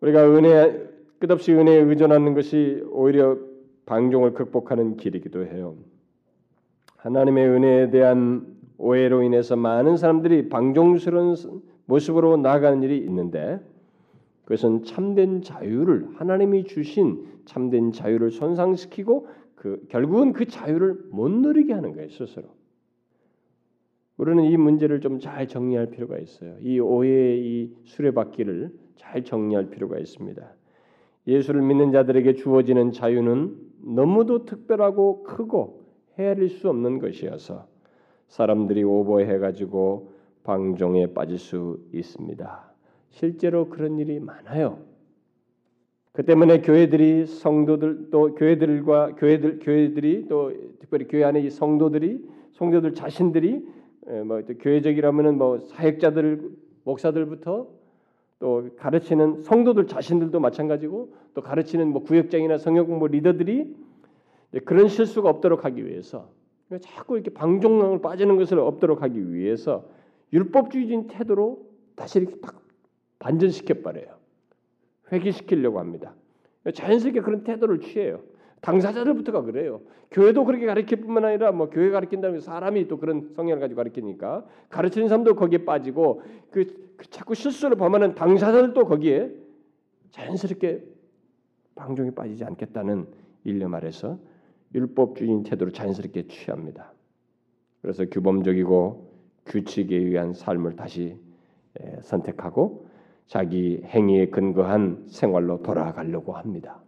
우리가 0.00 0.24
은혜 0.30 0.88
끝없이 1.18 1.52
은혜에 1.52 1.80
의존하는 1.82 2.34
것이 2.34 2.82
오히려 2.90 3.36
방종을 3.84 4.32
극복하는 4.32 4.96
길이기도 4.96 5.44
해요. 5.44 5.76
하나님의 6.98 7.48
은혜에 7.48 7.90
대한 7.90 8.56
오해로 8.78 9.22
인해서 9.22 9.56
많은 9.56 9.96
사람들이 9.96 10.48
방종스러운 10.48 11.34
모습으로 11.86 12.36
나아가는 12.36 12.82
일이 12.82 12.98
있는데 12.98 13.60
그것은 14.44 14.84
참된 14.84 15.42
자유를 15.42 16.10
하나님이 16.16 16.64
주신 16.64 17.35
참된 17.46 17.92
자유를 17.92 18.30
손상시키고 18.30 19.28
그 19.54 19.86
결국은 19.88 20.32
그 20.32 20.46
자유를 20.46 21.06
못 21.10 21.30
누리게 21.30 21.72
하는 21.72 21.92
거예요 21.94 22.10
스스로. 22.10 22.48
우리는 24.18 24.44
이 24.44 24.56
문제를 24.56 25.00
좀 25.00 25.18
잘 25.18 25.46
정리할 25.48 25.90
필요가 25.90 26.18
있어요. 26.18 26.56
이 26.60 26.78
오해의 26.80 27.40
이 27.40 27.74
수레바퀴를 27.84 28.72
잘 28.96 29.24
정리할 29.24 29.70
필요가 29.70 29.98
있습니다. 29.98 30.54
예수를 31.26 31.62
믿는 31.62 31.92
자들에게 31.92 32.34
주어지는 32.34 32.92
자유는 32.92 33.56
너무도 33.82 34.44
특별하고 34.44 35.22
크고 35.24 35.84
헤아릴 36.18 36.48
수 36.48 36.68
없는 36.68 36.98
것이어서 36.98 37.66
사람들이 38.28 38.84
오버해 38.84 39.38
가지고 39.38 40.12
방종에 40.44 41.12
빠질 41.12 41.38
수 41.38 41.80
있습니다. 41.92 42.72
실제로 43.10 43.68
그런 43.68 43.98
일이 43.98 44.20
많아요. 44.20 44.78
그 46.16 46.24
때문에 46.24 46.62
교회들이 46.62 47.26
성도들 47.26 48.08
또 48.10 48.34
교회들과 48.34 49.16
교회들 49.16 49.58
교회들이 49.58 50.28
또 50.28 50.50
특별히 50.78 51.06
교회 51.06 51.24
안에 51.24 51.40
이 51.40 51.50
성도들이 51.50 52.26
성도들 52.52 52.94
자신들이 52.94 53.62
뭐 54.24 54.40
교회적이라면은 54.58 55.36
뭐 55.36 55.58
사역자들 55.58 56.52
목사들부터 56.84 57.66
또 58.38 58.70
가르치는 58.78 59.42
성도들 59.42 59.88
자신들도 59.88 60.40
마찬가지고 60.40 61.12
또 61.34 61.42
가르치는 61.42 61.88
뭐 61.88 62.02
구역장이나 62.02 62.56
성역 62.56 62.86
공부 62.86 63.08
리더들이 63.08 63.76
그런 64.64 64.88
실수가 64.88 65.28
없도록 65.28 65.66
하기 65.66 65.86
위해서 65.86 66.30
자꾸 66.80 67.16
이렇게 67.16 67.28
방종망을 67.28 68.00
빠지는 68.00 68.38
것을 68.38 68.58
없도록 68.58 69.02
하기 69.02 69.34
위해서 69.34 69.84
율법주의적인 70.32 71.08
태도로 71.08 71.66
다시 71.94 72.20
이렇게 72.20 72.36
딱 72.40 72.62
반전시켜 73.18 73.82
버려요. 73.82 74.15
회귀시키려고 75.12 75.78
합니다. 75.78 76.14
자연스럽게 76.72 77.20
그런 77.20 77.44
태도를 77.44 77.80
취해요. 77.80 78.20
당사자들부터가 78.60 79.42
그래요. 79.42 79.80
교회도 80.10 80.44
그렇게 80.44 80.66
가르칠 80.66 81.00
뿐만 81.00 81.24
아니라 81.24 81.52
뭐 81.52 81.68
교회 81.68 81.90
가르친다는 81.90 82.40
사람이 82.40 82.88
또 82.88 82.98
그런 82.98 83.30
성향을 83.34 83.60
가지고 83.60 83.78
가르치니까 83.78 84.44
가르치는 84.70 85.08
사람도 85.08 85.36
거기에 85.36 85.64
빠지고 85.64 86.22
그, 86.50 86.94
그 86.96 87.08
자꾸 87.10 87.34
실수를 87.34 87.76
범하는 87.76 88.14
당사자들도 88.14 88.86
거기에 88.86 89.30
자연스럽게 90.10 90.82
방종에 91.74 92.10
빠지지 92.10 92.44
않겠다는 92.44 93.06
일념 93.44 93.74
아래서 93.74 94.18
율법주의인 94.74 95.44
태도를 95.44 95.72
자연스럽게 95.72 96.26
취합니다. 96.26 96.92
그래서 97.82 98.04
규범적이고 98.06 99.12
규칙에 99.46 99.96
의한 99.96 100.32
삶을 100.32 100.74
다시 100.74 101.16
선택하고 102.00 102.85
자기 103.26 103.82
행위에 103.84 104.26
근거한 104.28 105.06
생활로 105.08 105.62
돌아가려고 105.62 106.34
합니다. 106.34 106.80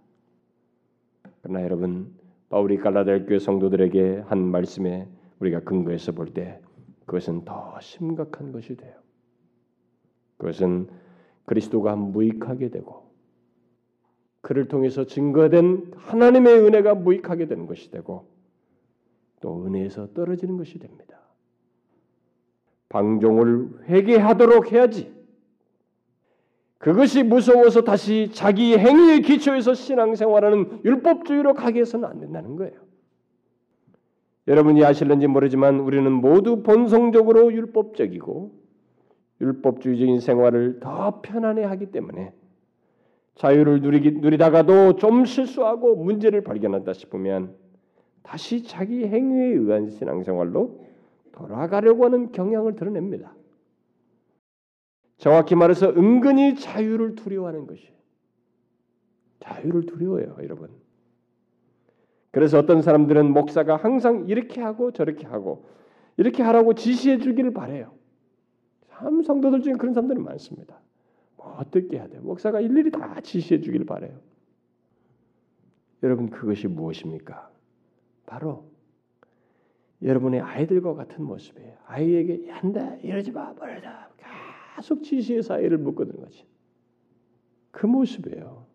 그러나 1.43 1.63
여러분 1.63 2.15
바울이 2.49 2.79
갈라디아 2.79 3.25
교회 3.27 3.39
성도들에게 3.39 4.25
한 4.27 4.39
말씀에 4.45 5.09
우리가 5.41 5.61
근거해서 5.61 6.13
볼 6.13 6.33
때 6.33 6.61
그것은 7.07 7.45
더 7.45 7.79
심각한 7.81 8.53
것이 8.53 8.77
돼요. 8.77 8.95
그것은 10.37 10.89
그리스도가 11.47 11.97
무익하게 11.97 12.69
되고 12.69 13.09
그를 14.41 14.69
통해서 14.69 15.05
증거된 15.05 15.93
하나님의 15.97 16.61
은혜가 16.61 16.95
무익하게 16.95 17.47
되는 17.47 17.67
것이 17.67 17.91
되고 17.91 18.29
또 19.41 19.65
은혜에서 19.67 20.13
떨어지는 20.13 20.57
것이 20.57 20.79
됩니다. 20.79 21.19
방종을 22.89 23.85
회개하도록 23.89 24.73
해야지. 24.73 25.18
그것이 26.79 27.25
무서워서 27.25 27.83
다시 27.83 28.31
자기 28.33 28.77
행위의 28.79 29.23
기초에서 29.23 29.75
신앙생활하는 29.75 30.81
율법주의로 30.85 31.55
가게 31.55 31.81
해서는 31.81 32.09
안 32.09 32.21
된다는 32.21 32.57
거예요. 32.57 32.75
여러분이 34.47 34.85
아실는지 34.85 35.27
모르지만 35.27 35.81
우리는 35.81 36.11
모두 36.11 36.63
본성적으로 36.63 37.53
율법적이고 37.53 38.53
율법주의적인 39.41 40.21
생활을 40.21 40.81
더 40.81 41.21
편안해 41.21 41.65
하기 41.65 41.87
때문에 41.87 42.33
자유를 43.35 43.83
누리기, 43.83 44.13
누리다가도 44.13 44.97
좀 44.97 45.25
실수하고 45.25 45.97
문제를 45.97 46.43
발견한다 46.43 46.93
싶으면 46.93 47.55
다시 48.23 48.65
자기 48.65 49.07
행위에 49.07 49.55
의한 49.55 49.91
신앙생활로 49.91 50.81
돌아가려고 51.33 52.05
하는 52.05 52.33
경향을 52.33 52.75
드러냅니다. 52.75 53.33
정확히 55.19 55.55
말해서 55.55 55.91
은근히 55.91 56.55
자유를 56.55 57.17
두려워하는 57.17 57.67
것이 57.67 57.93
자유를 59.41 59.87
두려워해요, 59.87 60.37
여러분. 60.43 60.71
그래서 62.31 62.59
어떤 62.59 62.83
사람들은 62.83 63.33
목사가 63.33 63.77
항상 63.77 64.27
이렇게 64.29 64.61
하고 64.61 64.93
저렇게 64.93 65.27
하고 65.27 65.67
이렇게 66.17 66.43
하라고 66.43 66.75
지시해 66.75 67.19
주기를 67.19 67.53
바래요. 67.53 67.93
참 68.91 69.23
성도들 69.23 69.63
중에 69.63 69.75
그런 69.75 69.95
사람들이 69.95 70.21
많습니다. 70.21 70.81
뭐 71.37 71.57
어떻게 71.59 71.97
해야 71.97 72.09
돼? 72.09 72.19
목사가 72.19 72.61
일일이 72.61 72.91
다 72.91 73.21
지시해 73.21 73.61
주기를 73.61 73.87
바래요. 73.87 74.21
여러분 76.03 76.31
그것이 76.31 76.69
무엇입니까? 76.69 77.51
바로 78.27 78.69
여러분의 80.03 80.41
아이들과 80.41 80.95
같은 80.95 81.25
모습이에요. 81.25 81.77
아이에게 81.87 82.51
한다 82.51 82.95
이러지 83.03 83.33
마, 83.33 83.53
말자 83.55 84.09
계속 84.79 85.03
지시해서 85.03 85.55
아이를 85.55 85.79
묶어두는 85.79 86.21
거지. 86.21 86.47
그 87.73 87.87
모습이에요. 87.87 88.67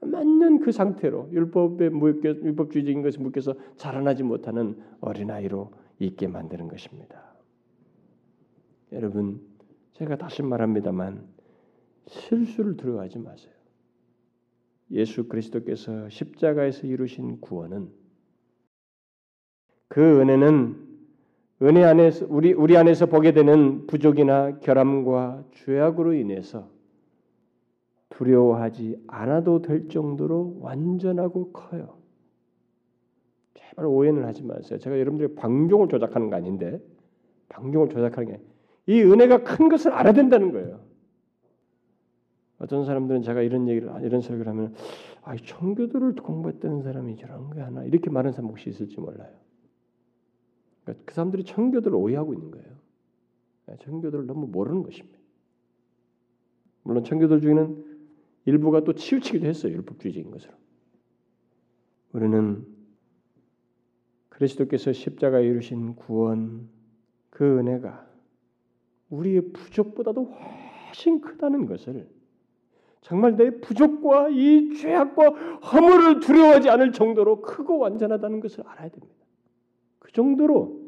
맞는 0.00 0.60
그 0.60 0.72
상태로 0.72 1.30
율법에 1.32 1.88
묶여 1.90 2.30
율법주의적인 2.30 3.02
것에 3.02 3.18
묶여서 3.18 3.54
자라나지 3.76 4.22
못하는 4.22 4.80
어린 5.00 5.30
아이로 5.30 5.72
있게 5.98 6.26
만드는 6.26 6.68
것입니다. 6.68 7.34
여러분, 8.92 9.40
제가 9.92 10.16
다시 10.16 10.42
말합니다만 10.42 11.26
실수를 12.06 12.76
들어가지 12.76 13.18
마세요. 13.18 13.52
예수 14.90 15.28
그리스도께서 15.28 16.08
십자가에서 16.08 16.86
이루신 16.86 17.40
구원은 17.40 17.90
그 19.88 20.20
은혜는 20.20 20.89
은혜 21.62 21.84
안에서 21.84 22.26
우리 22.28 22.52
우리 22.52 22.76
안에서 22.76 23.06
보게 23.06 23.32
되는 23.32 23.86
부족이나 23.86 24.58
결함과 24.60 25.44
죄악으로 25.52 26.14
인해서 26.14 26.68
두려워하지 28.10 29.04
않아도 29.06 29.62
될 29.62 29.88
정도로 29.88 30.58
완전하고 30.60 31.52
커요. 31.52 31.98
제발 33.54 33.86
오해는 33.86 34.24
하지 34.24 34.42
마세요. 34.42 34.78
제가 34.78 34.98
여러분들의 34.98 35.34
방종을 35.34 35.88
조작하는 35.88 36.30
거 36.30 36.36
아닌데 36.36 36.80
방종을 37.48 37.88
조작하는 37.88 38.32
게 38.32 38.50
이 38.90 39.02
은혜가 39.02 39.44
큰 39.44 39.68
것을 39.68 39.92
알아야 39.92 40.12
된다는 40.12 40.50
거예요. 40.50 40.80
어떤 42.58 42.84
사람들은 42.84 43.22
제가 43.22 43.40
이런 43.40 43.68
얘기를 43.68 43.88
이런 44.02 44.20
설교를 44.20 44.48
하면 44.50 44.74
아, 45.22 45.36
청교도를 45.36 46.16
공부했던 46.16 46.82
사람이 46.82 47.16
저런 47.16 47.50
게 47.50 47.60
하나 47.60 47.84
이렇게 47.84 48.10
말하는 48.10 48.32
사람 48.32 48.50
혹시 48.50 48.68
있을지 48.68 48.98
몰라요. 48.98 49.30
그러니까 50.82 51.04
그 51.06 51.14
사람들이 51.14 51.44
청교도를 51.44 51.96
오해하고 51.96 52.34
있는 52.34 52.50
거예요. 52.50 52.66
네, 53.66 53.76
청교도를 53.80 54.26
너무 54.26 54.46
모르는 54.46 54.82
것입니다. 54.82 55.18
물론 56.82 57.04
청교도 57.04 57.40
중에는 57.40 57.90
일부가 58.46 58.82
또 58.84 58.94
치우치기도 58.94 59.46
했어요. 59.46 59.72
율법주의적인 59.74 60.30
것으로. 60.30 60.52
우리는 62.12 62.66
그리스도께서 64.28 64.92
십자가에 64.92 65.44
이루신 65.44 65.94
구원 65.96 66.68
그 67.28 67.58
은혜가 67.58 68.08
우리의 69.10 69.52
부족보다도 69.52 70.24
훨씬 70.24 71.20
크다는 71.20 71.66
것을 71.66 72.08
정말 73.02 73.36
내 73.36 73.50
부족과 73.60 74.28
이 74.28 74.74
죄악과 74.74 75.28
허물을 75.58 76.20
두려워하지 76.20 76.68
않을 76.70 76.92
정도로 76.92 77.40
크고 77.42 77.78
완전하다는 77.78 78.40
것을 78.40 78.66
알아야 78.66 78.88
됩니다. 78.88 79.14
그 80.10 80.12
정도로 80.12 80.80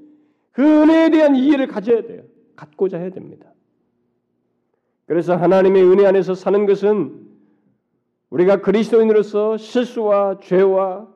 그 0.50 0.62
은혜에 0.62 1.10
대한 1.10 1.36
이해를 1.36 1.68
가져야 1.68 2.02
돼요. 2.02 2.24
갖고자 2.56 2.98
해야 2.98 3.10
됩니다. 3.10 3.52
그래서 5.06 5.36
하나님의 5.36 5.84
은혜 5.84 6.06
안에서 6.06 6.34
사는 6.34 6.66
것은 6.66 7.28
우리가 8.30 8.60
그리스도인으로서 8.62 9.56
실수와 9.58 10.40
죄와 10.40 11.08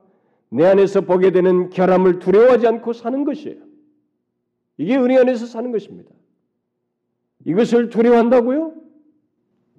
내 0.50 0.64
안에서 0.66 1.00
보게 1.00 1.32
되는 1.32 1.68
결함을 1.70 2.20
두려워하지 2.20 2.66
않고 2.68 2.92
사는 2.92 3.24
것이에요. 3.24 3.60
이게 4.78 4.96
은혜 4.96 5.18
안에서 5.18 5.46
사는 5.46 5.72
것입니다. 5.72 6.10
이것을 7.44 7.90
두려워한다고요? 7.90 8.72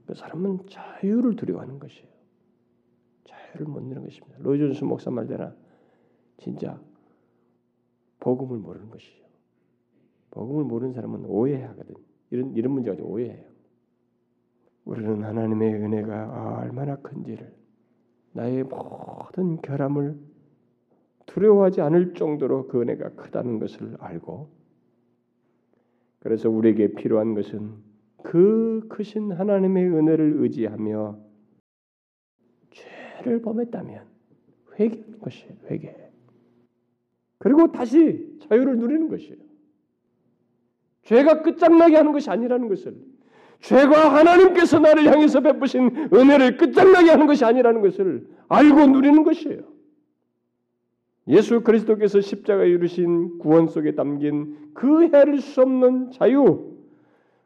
그 0.06 0.16
사람은 0.16 0.60
자유를 0.70 1.38
두려워하는 1.38 1.80
것이에요. 1.80 2.08
자유를 3.26 3.68
못 3.68 3.82
누리는 3.84 4.04
것입니다. 4.04 4.38
로이존스 4.40 4.84
목사 4.84 5.12
말대나 5.12 5.54
진짜 6.40 6.80
복음을 8.20 8.58
모르는 8.58 8.90
것이죠. 8.90 9.26
복음을 10.32 10.64
모르는 10.64 10.94
사람은 10.94 11.26
오해하거든. 11.26 11.96
이런 12.32 12.54
이런 12.56 12.74
문제가 12.74 13.02
오해해요. 13.04 13.46
우리는 14.86 15.24
하나님의 15.24 15.74
은혜가 15.74 16.60
얼마나 16.62 16.96
큰지를 16.98 17.54
나의 18.34 18.64
모든 18.64 19.58
결함을 19.62 20.18
두려워하지 21.26 21.82
않을 21.82 22.14
정도로 22.14 22.68
그 22.68 22.82
은혜가 22.82 23.10
크다는 23.16 23.60
것을 23.60 23.98
알고 24.00 24.50
그래서 26.20 26.50
우리에게 26.50 26.94
필요한 26.94 27.34
것은 27.34 27.76
그 28.24 28.86
크신 28.90 29.32
하나님의 29.32 29.88
은혜를 29.88 30.36
의지하며 30.38 31.20
죄를 32.72 33.42
범했다면 33.42 34.06
회개하는 34.80 35.20
것이에요. 35.20 35.54
회개. 35.70 36.07
그리고 37.40 37.72
다시 37.72 38.38
자유를 38.48 38.78
누리는 38.78 39.10
것이에요. 39.10 39.48
죄가 41.04 41.42
끝장나게 41.42 41.96
하는 41.96 42.12
것이 42.12 42.30
아니라는 42.30 42.68
것을 42.68 42.96
죄가 43.62 44.14
하나님께서 44.14 44.80
나를 44.80 45.06
향해서 45.06 45.42
베푸신 45.42 46.10
은혜를 46.14 46.58
끝장나게 46.58 47.10
하는 47.10 47.28
것이 47.28 47.46
아니라는 47.46 47.82
것을 47.82 48.28
알고 48.50 48.88
누리는 48.88 49.24
것이에요. 49.24 49.62
예수 51.30 51.62
그리스도께서 51.62 52.22
십자가에 52.22 52.70
이루신 52.70 53.40
구원 53.40 53.68
속에 53.68 53.96
담긴 53.96 54.72
그 54.74 55.08
헤아릴 55.08 55.42
수 55.42 55.62
없는 55.62 56.12
자유, 56.12 56.78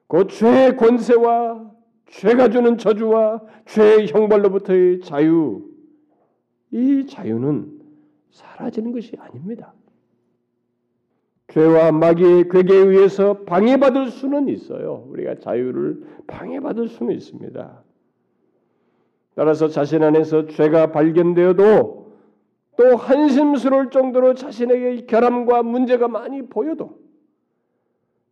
그 0.08 0.28
죄의 0.28 0.78
권세와 0.78 1.72
죄가 2.08 2.50
주는 2.50 2.78
저주와 2.78 3.42
죄의 3.66 4.08
형벌로부터의 4.08 5.02
자유, 5.02 5.68
이 6.72 7.06
자유는 7.08 7.80
사라지는 8.30 8.92
것이 8.92 9.16
아닙니다. 9.18 9.74
죄와 11.52 11.92
마귀의 11.92 12.50
괴계에 12.50 12.78
의해서 12.78 13.44
방해받을 13.44 14.10
수는 14.10 14.48
있어요. 14.50 15.06
우리가 15.10 15.36
자유를 15.40 16.04
방해받을 16.28 16.88
수는 16.88 17.14
있습니다. 17.14 17.84
따라서 19.36 19.68
자신 19.68 20.04
안에서 20.04 20.48
죄가 20.48 20.92
발견되어도 20.92 22.12
또 22.78 22.96
한심스러울 22.96 23.90
정도로 23.90 24.34
자신에게 24.34 25.06
결함과 25.06 25.64
문제가 25.64 26.08
많이 26.08 26.42
보여도 26.48 27.00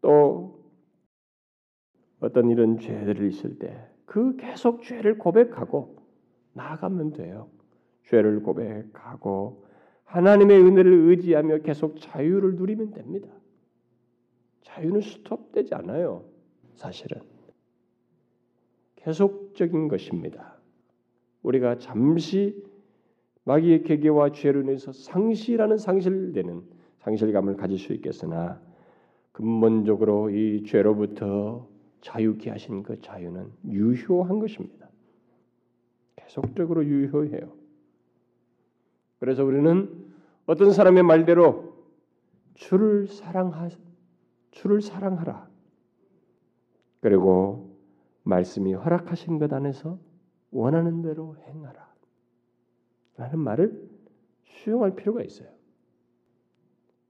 또 0.01 0.59
어떤 2.19 2.49
이런 2.49 2.79
죄들이 2.79 3.27
있을 3.29 3.59
때 3.59 3.89
그 4.09 4.35
계속 4.37 4.81
죄를 4.81 5.19
고백하고 5.19 5.95
나아가면 6.53 7.13
돼요. 7.13 7.47
죄를 8.07 8.41
고백하고 8.41 9.65
하나님의 10.09 10.59
은혜를 10.59 10.91
의지하며 10.91 11.59
계속 11.59 11.99
자유를 11.99 12.55
누리면 12.55 12.91
됩니다. 12.91 13.29
자유는 14.61 15.01
스톱되지 15.01 15.75
않아요. 15.75 16.25
사실은 16.73 17.21
계속적인 18.95 19.87
것입니다. 19.87 20.55
우리가 21.43 21.77
잠시 21.77 22.63
마귀의 23.43 23.83
계계와 23.83 24.31
죄로 24.31 24.61
인해서 24.61 24.91
상실하는 24.91 25.77
상실되는 25.77 26.63
상실감을 26.99 27.55
가질 27.55 27.77
수 27.77 27.93
있겠으나 27.93 28.59
근본적으로 29.31 30.31
이 30.31 30.63
죄로부터 30.63 31.67
자유케 32.01 32.49
하신 32.49 32.81
그 32.81 32.99
자유는 32.99 33.51
유효한 33.67 34.39
것입니다. 34.39 34.89
계속적으로 36.15 36.83
유효해요. 36.83 37.58
그래서 39.19 39.43
우리는 39.43 40.07
어떤 40.45 40.71
사람의 40.71 41.03
말대로 41.03 41.75
주를 42.55 43.07
사랑하 43.07 43.69
주를 44.51 44.81
사랑하라. 44.81 45.47
그리고 47.01 47.77
말씀이 48.23 48.73
허락하신 48.73 49.39
것 49.39 49.51
안에서 49.53 49.97
원하는 50.51 51.01
대로 51.01 51.35
행하라. 51.37 51.87
라는 53.17 53.39
말을 53.39 53.89
수용할 54.43 54.95
필요가 54.95 55.23
있어요. 55.23 55.49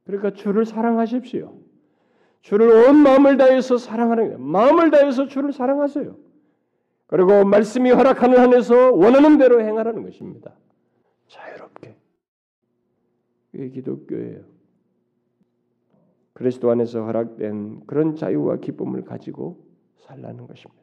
그러니까 0.05 0.32
주를 0.34 0.66
사랑하십시오. 0.66 1.55
주를 2.41 2.70
온 2.70 2.97
마음을 2.97 3.38
다해서 3.38 3.78
사랑하는 3.78 4.26
거예요. 4.26 4.39
마음을 4.39 4.91
다해서 4.91 5.28
주를 5.28 5.51
사랑하세요. 5.51 6.16
그리고 7.07 7.43
말씀이 7.43 7.91
허락하는 7.91 8.38
한에서 8.38 8.91
원하는 8.91 9.38
대로 9.38 9.62
행하라는 9.62 10.03
것입니다. 10.03 10.53
자유롭 11.28 11.68
게. 13.51 13.57
이게 13.57 13.69
기독교예요. 13.69 14.41
그리스도 16.33 16.71
안에서 16.71 17.03
허락된 17.03 17.85
그런 17.85 18.15
자유와 18.15 18.57
기쁨을 18.57 19.03
가지고 19.03 19.65
살라는 19.97 20.47
것입니다. 20.47 20.79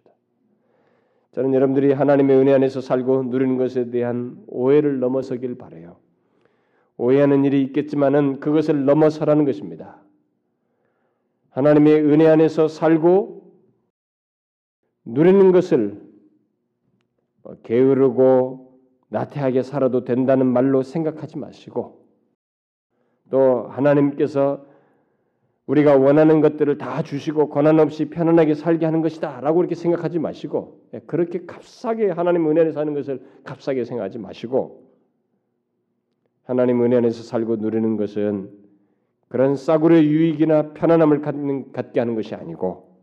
저는 1.33 1.55
여러분들이 1.55 1.93
하나님의 1.93 2.37
은혜 2.37 2.53
안에서 2.53 2.81
살고 2.81 3.25
누리는 3.25 3.57
것에 3.57 3.91
대한 3.91 4.43
오해를 4.47 5.01
넘어서길 5.01 5.57
바래요. 5.57 5.97
오해하는 6.99 7.45
일이 7.45 7.63
있겠지만은 7.63 8.41
그것을 8.41 8.85
넘어서라는 8.85 9.45
것입니다. 9.45 10.03
하나님의 11.51 12.03
은혜 12.03 12.27
안에서 12.27 12.69
살고 12.69 13.53
누리는 15.05 15.53
것을 15.53 16.03
게으르고 17.63 18.81
나태하게 19.09 19.63
살아도 19.63 20.05
된다는 20.05 20.47
말로 20.47 20.83
생각하지 20.83 21.39
마시고 21.39 22.06
또 23.31 23.67
하나님께서 23.69 24.65
우리가 25.67 25.97
원하는 25.97 26.41
것들을 26.41 26.79
다 26.79 27.03
주시고 27.03 27.49
고난 27.49 27.81
없이 27.81 28.09
편안하게 28.09 28.55
살게 28.55 28.85
하는 28.85 29.03
것이다라고 29.03 29.61
이렇게 29.61 29.75
생각하지 29.75 30.21
마시고 30.21 30.81
예, 30.95 31.01
그렇게 31.07 31.45
값싸게 31.45 32.11
하나님 32.11 32.49
은혜 32.49 32.61
안에서 32.61 32.81
하는 32.81 32.95
것을 32.95 33.21
값싸게 33.45 33.85
생각하지 33.85 34.19
마시고 34.19 34.87
하나님 36.45 36.83
은혜 36.83 36.97
안에서 36.97 37.25
살고 37.25 37.57
누리는 37.57 37.97
것은 37.97 38.51
그런 39.29 39.57
싸구려 39.57 40.01
유익이나 40.03 40.73
편안함을 40.75 41.73
갖게 41.73 41.99
하는 41.99 42.15
것이 42.15 42.37
아니고 42.37 42.97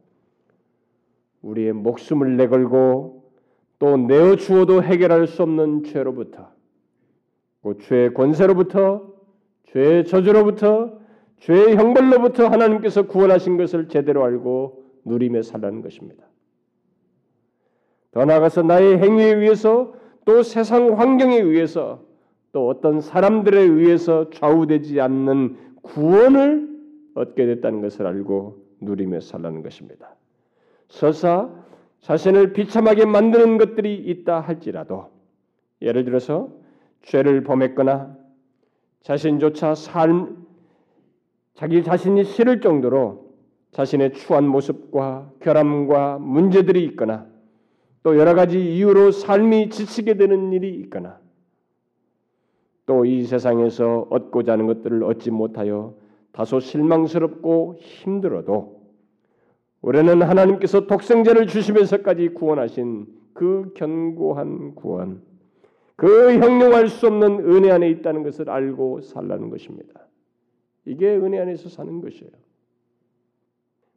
우리의 1.42 1.74
목숨을 1.74 2.38
내걸고 2.38 3.30
또 3.80 3.98
내어 3.98 4.38
주어도 4.38 4.82
해결할 4.82 5.28
수 5.28 5.44
없는 5.44 5.84
죄로부터 5.84 6.50
그 7.62 7.78
죄의 7.82 8.14
권세로부터 8.14 9.13
죄의 9.74 10.06
저주로부터 10.06 11.00
죄의 11.40 11.76
형벌로부터 11.76 12.48
하나님께서 12.48 13.08
구원하신 13.08 13.58
것을 13.58 13.90
제대로 13.90 14.24
알고 14.24 14.84
누리며 15.04 15.42
살라는 15.42 15.82
것입니다. 15.82 16.24
더 18.12 18.24
나아가서 18.24 18.62
나의 18.62 19.00
행위에 19.00 19.34
의해서 19.34 19.94
또 20.26 20.44
세상 20.44 21.00
환경에 21.00 21.38
의해서 21.38 22.04
또 22.52 22.70
어떤 22.70 23.02
사람들에 23.02 23.60
의해서 23.60 24.30
좌우되지 24.30 25.02
않는 25.02 25.58
구원을 25.82 26.70
얻게 27.16 27.46
됐다는 27.48 27.82
것을 27.82 28.06
알고 28.06 28.64
누리며 28.80 29.20
살라는 29.20 29.64
것입니다. 29.64 30.16
서사 30.88 31.50
자신을 32.02 32.54
비참하게 32.54 33.06
만드는 33.06 33.58
것들이 33.58 33.96
있다 33.96 34.40
할지라도 34.40 35.10
예를 35.82 36.06
들어서 36.06 36.50
죄를 37.02 37.44
범했거나 37.44 38.23
자신조차 39.04 39.76
삶 39.76 40.46
자기 41.56 41.84
자신이 41.84 42.24
싫을 42.24 42.62
정도로 42.62 43.32
자신의 43.72 44.14
추한 44.14 44.48
모습과 44.48 45.32
결함과 45.40 46.18
문제들이 46.20 46.84
있거나 46.86 47.28
또 48.02 48.18
여러 48.18 48.34
가지 48.34 48.76
이유로 48.76 49.12
삶이 49.12 49.70
지치게 49.70 50.16
되는 50.16 50.52
일이 50.52 50.76
있거나 50.82 51.20
또 52.86 53.06
이 53.06 53.24
세상에서 53.24 54.08
얻고자 54.10 54.54
하는 54.54 54.68
것들을 54.68 55.04
얻지 55.04 55.32
못하여 55.32 55.96
다소 56.34 56.60
실망스럽고 56.60 57.76
힘들어도 57.80 58.82
올해는 59.82 60.22
하나님께서 60.22 60.88
독생자를 60.88 61.48
주시면서까지 61.48 62.30
구원하신 62.30 63.06
그 63.34 63.74
견고한 63.76 64.76
구원, 64.76 65.22
그 66.04 66.34
형용할 66.34 66.90
수 66.90 67.08
없는 67.08 67.50
은혜 67.50 67.72
안에 67.72 67.90
있다는 67.90 68.24
것을 68.24 68.50
알고 68.50 69.00
살라는 69.00 69.50
것입니다. 69.50 70.06
이게 70.84 71.16
은혜 71.16 71.40
안에서 71.40 71.70
사는 71.70 72.02
것이에요. 72.02 72.30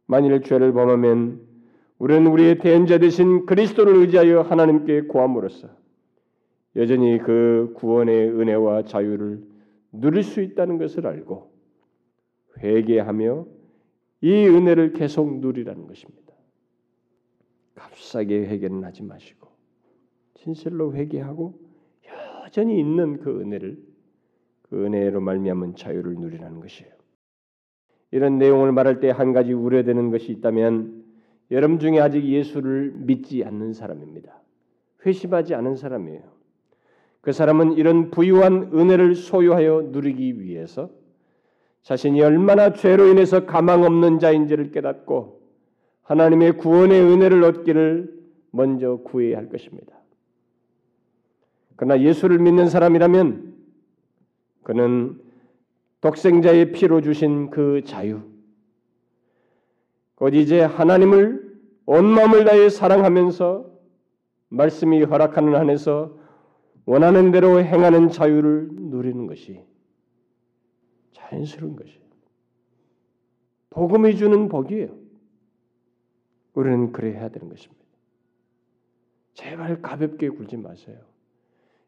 만일 0.05 0.41
죄를 0.41 0.71
범하면 0.71 1.41
우리는 1.99 2.25
우리의 2.25 2.59
대언자 2.59 2.99
되신 2.99 3.45
그리스도를 3.45 3.97
의지하여 3.97 4.43
하나님께 4.43 5.07
구함으로써 5.07 5.67
여전히 6.77 7.17
그 7.17 7.73
구원의 7.75 8.29
은혜와 8.29 8.83
자유를 8.83 9.43
누릴 9.91 10.23
수 10.23 10.41
있다는 10.41 10.77
것을 10.77 11.07
알고 11.07 11.51
회개하며 12.59 13.45
이 14.21 14.45
은혜를 14.47 14.93
계속 14.93 15.41
누리라는 15.41 15.87
것입니다. 15.87 16.33
값싸게 17.75 18.47
회개는 18.47 18.85
하지 18.85 19.03
마시고 19.03 19.49
진실로 20.35 20.93
회개하고 20.93 21.66
여전히 22.47 22.79
있는 22.79 23.19
그 23.19 23.41
은혜를 23.41 23.77
그 24.63 24.85
은혜로 24.85 25.19
말미암은 25.19 25.75
자유를 25.75 26.15
누리라는 26.15 26.61
것이에요. 26.61 26.91
이런 28.11 28.37
내용을 28.37 28.71
말할 28.71 29.01
때 29.01 29.09
한 29.09 29.33
가지 29.33 29.51
우려되는 29.51 30.11
것이 30.11 30.31
있다면 30.31 31.03
여러분 31.51 31.79
중에 31.79 31.99
아직 31.99 32.23
예수를 32.23 32.93
믿지 32.95 33.43
않는 33.43 33.73
사람입니다. 33.73 34.41
회심하지 35.05 35.55
않은 35.55 35.75
사람이에요. 35.75 36.21
그 37.21 37.33
사람은 37.33 37.73
이런 37.73 38.11
부유한 38.11 38.71
은혜를 38.73 39.15
소유하여 39.15 39.89
누리기 39.91 40.41
위해서 40.41 40.89
자신이 41.81 42.21
얼마나 42.21 42.71
죄로 42.73 43.07
인해서 43.07 43.45
가망 43.45 43.83
없는 43.83 44.19
자인지를 44.19 44.71
깨닫고 44.71 45.41
하나님의 46.03 46.57
구원의 46.57 47.01
은혜를 47.01 47.43
얻기를 47.43 48.17
먼저 48.51 48.97
구해야 49.03 49.37
할 49.37 49.49
것입니다. 49.49 49.96
그러나 51.77 52.01
예수를 52.01 52.39
믿는 52.39 52.67
사람이라면 52.67 53.55
그는 54.63 55.21
독생자의 56.01 56.73
피로 56.73 57.01
주신 57.01 57.49
그 57.49 57.83
자유, 57.85 58.21
곧 60.15 60.33
이제 60.33 60.61
하나님을 60.61 61.57
온 61.85 62.05
마음을 62.05 62.43
다해 62.43 62.69
사랑하면서 62.69 63.71
말씀이 64.49 65.03
허락하는 65.03 65.55
한에서 65.55 66.17
원하는 66.85 67.31
대로 67.31 67.61
행하는 67.61 68.09
자유를 68.09 68.69
누리는 68.71 69.27
것이 69.27 69.63
자연스러운 71.11 71.75
것이에요. 71.75 72.07
복음이 73.69 74.15
주는 74.15 74.49
복이에요. 74.49 74.89
우리는 76.53 76.91
그래야 76.91 77.29
되는 77.29 77.49
것입니다. 77.49 77.83
제발 79.33 79.81
가볍게 79.81 80.29
굴지 80.29 80.57
마세요. 80.57 80.97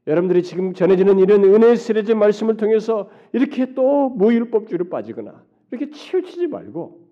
여러분들이 0.09 0.41
지금 0.41 0.73
전해지는 0.73 1.19
이런 1.19 1.43
은혜의 1.43 1.77
시리즈 1.77 2.11
말씀을 2.13 2.57
통해서 2.57 3.11
이렇게 3.31 3.75
또 3.75 4.09
무율법주의로 4.09 4.89
빠지거나 4.89 5.43
이렇게 5.69 5.91
치우치지 5.91 6.47
말고 6.47 7.07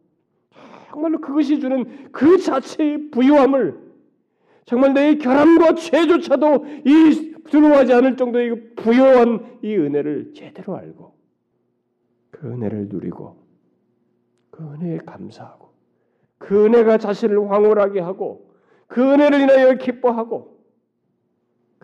정말로 0.89 1.21
그것이 1.21 1.59
주는 1.59 2.11
그 2.11 2.39
자체의 2.39 3.11
부유함을 3.11 3.77
정말 4.65 4.95
내 4.95 5.15
결함과 5.15 5.75
죄조차도 5.75 6.65
이 6.85 7.35
두려워하지 7.51 7.93
않을 7.93 8.17
정도의 8.17 8.73
부유한 8.75 9.59
이 9.61 9.75
은혜를 9.75 10.33
제대로 10.33 10.75
알고 10.75 11.13
그 12.31 12.47
은혜를 12.47 12.87
누리고 12.89 13.37
그 14.49 14.63
은혜에 14.63 14.97
감사하고 15.05 15.69
그 16.39 16.65
은혜가 16.65 16.97
자신을 16.97 17.51
황홀하게 17.51 17.99
하고 17.99 18.49
그 18.87 19.03
은혜를 19.03 19.41
인하여 19.41 19.75
기뻐하고 19.75 20.56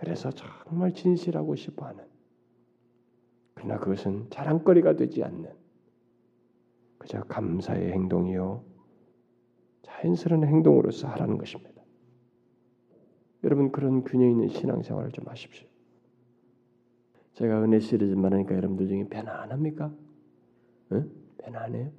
그래서 0.03 0.31
정말 0.31 0.93
진실하고 0.93 1.55
싶어 1.55 1.85
하는 1.85 2.03
그러나 3.53 3.79
그것은 3.79 4.29
자랑거리가 4.29 4.97
되지 4.97 5.23
않는 5.23 5.49
그저 6.97 7.23
감사의 7.23 7.93
행동이요 7.93 8.65
자연스러운 9.83 10.45
행동으로서 10.45 11.07
하라는 11.07 11.37
것입니다. 11.37 11.81
여러분 13.45 13.71
그런 13.71 14.03
균형 14.03 14.29
있는 14.29 14.49
신앙생활을 14.49 15.11
좀 15.13 15.25
하십시오. 15.25 15.69
제가 17.35 17.63
은혜 17.63 17.79
시리즈 17.79 18.13
말하니까 18.13 18.55
여러분들 18.55 18.89
중에 18.89 19.07
편안합니까? 19.07 19.93
응? 20.91 21.11
편안해요? 21.37 21.91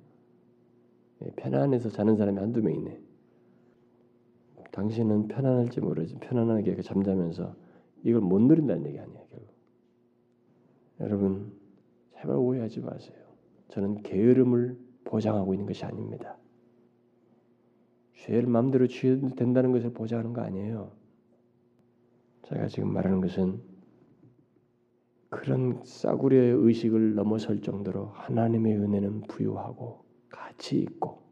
예, 1.23 1.31
편안해서 1.37 1.89
자는 1.89 2.17
사람이 2.17 2.39
한두 2.39 2.61
명 2.61 2.75
있네. 2.75 3.01
당신은 4.73 5.29
편안할지 5.29 5.81
모르지 5.81 6.17
편안하게 6.17 6.83
잠자면서 6.83 7.64
이걸 8.05 8.21
못 8.21 8.41
누린다는 8.41 8.87
얘기 8.87 8.99
아니야 8.99 9.21
결국. 9.31 9.55
여러분 11.01 11.53
제발 12.15 12.37
오해하지 12.37 12.81
마세요. 12.81 13.17
저는 13.69 14.03
게으름을 14.03 14.79
보장하고 15.05 15.55
있는 15.55 15.67
것이 15.67 15.85
아닙니다. 15.85 16.37
죄를 18.17 18.47
마음대로 18.47 18.87
지어도 18.87 19.35
된다는 19.35 19.73
것을 19.73 19.93
보장하는 19.93 20.33
거 20.33 20.43
아니에요. 20.43 20.93
제가 22.45 22.69
지금 22.69 22.93
말하는 22.93 23.21
것은 23.21 23.61
그런 25.31 25.83
싸구려의 25.85 26.53
의식을 26.53 27.15
넘어설 27.15 27.61
정도로 27.61 28.07
하나님의 28.07 28.77
은혜는 28.77 29.23
부유하고 29.23 30.05
가치 30.29 30.79
있고 30.79 31.23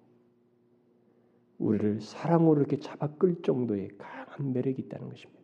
우리를 1.59 2.01
사랑으로 2.01 2.61
이렇게 2.61 2.79
잡아 2.79 3.15
끌 3.15 3.41
정도의 3.43 3.89
강한 3.97 4.53
매력이 4.53 4.83
있다는 4.83 5.09
것입니다. 5.09 5.42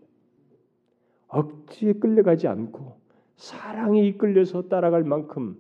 억지에 1.29 1.95
끌려가지 1.95 2.49
않고 2.49 2.99
사랑이 3.37 4.09
이끌려서 4.09 4.68
따라갈 4.68 5.05
만큼 5.05 5.57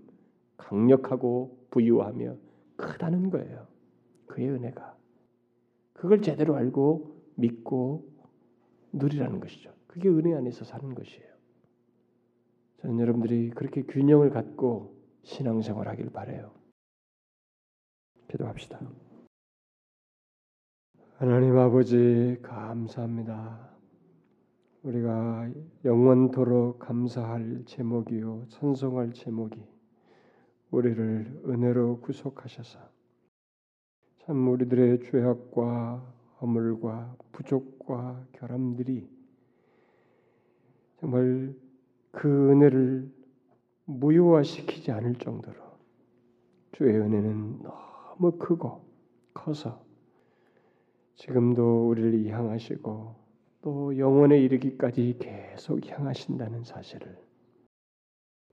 강력하고 0.56 1.66
부유하며 1.70 2.36
크다는 2.76 3.30
거예요. 3.30 3.66
그의 4.26 4.50
은혜가. 4.50 4.96
그걸 5.92 6.22
제대로 6.22 6.56
알고 6.56 7.16
믿고 7.36 8.08
누리라는 8.92 9.40
것이죠. 9.40 9.72
그게 9.86 10.08
은혜 10.08 10.34
안에서 10.34 10.64
사는 10.64 10.94
것이에요. 10.94 11.28
저는 12.80 13.00
여러분들이 13.00 13.50
그렇게 13.50 13.82
균형을 13.82 14.30
갖고 14.30 14.96
신앙생활 15.22 15.88
하길 15.88 16.10
바래요. 16.10 16.52
기도합시다. 18.28 18.80
하나님 21.16 21.58
아버지 21.58 22.38
감사합니다. 22.42 23.77
우리가 24.88 25.50
영원토록 25.84 26.78
감사할 26.78 27.64
제목이요 27.66 28.46
찬송할 28.48 29.12
제목이 29.12 29.62
우리를 30.70 31.42
은혜로 31.46 32.00
구속하셔서 32.00 32.78
참 34.20 34.48
우리들의 34.48 35.00
죄악과 35.00 36.14
허물과 36.40 37.16
부족과 37.32 38.24
결함들이 38.32 39.06
정말 41.00 41.54
그 42.10 42.50
은혜를 42.50 43.12
무효화시키지 43.84 44.90
않을 44.90 45.16
정도로 45.16 45.56
주의 46.72 46.96
은혜는 46.96 47.62
너무 47.62 48.38
크고 48.38 48.86
커서 49.34 49.84
지금도 51.16 51.90
우리를 51.90 52.26
향하시고 52.32 53.27
또 53.62 53.96
영원에 53.98 54.38
이르기까지 54.40 55.16
계속 55.18 55.86
향하신다는 55.86 56.64
사실을 56.64 57.16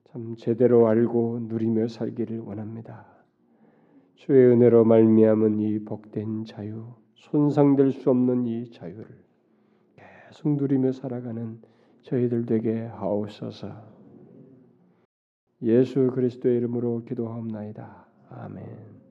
참 0.06 0.36
제대로 0.36 0.88
알고 0.88 1.40
누리며 1.44 1.88
살기를 1.88 2.40
원합니다. 2.40 3.06
주의 4.16 4.48
은혜로 4.48 4.86
말미암은 4.86 5.60
이 5.60 5.80
복된 5.84 6.46
자유, 6.46 6.94
손상될 7.16 7.92
수 7.92 8.10
없는 8.10 8.46
이 8.46 8.72
자유를 8.72 9.06
계속 9.96 10.56
누리며 10.56 10.94
살아가는 10.94 11.62
저희들 12.02 12.46
되게 12.46 12.82
하옵소서. 12.86 13.96
예수 15.62 16.12
그리스도의 16.14 16.58
이름으로 16.58 17.04
기도하옵나이다. 17.06 18.08
아멘. 18.30 19.05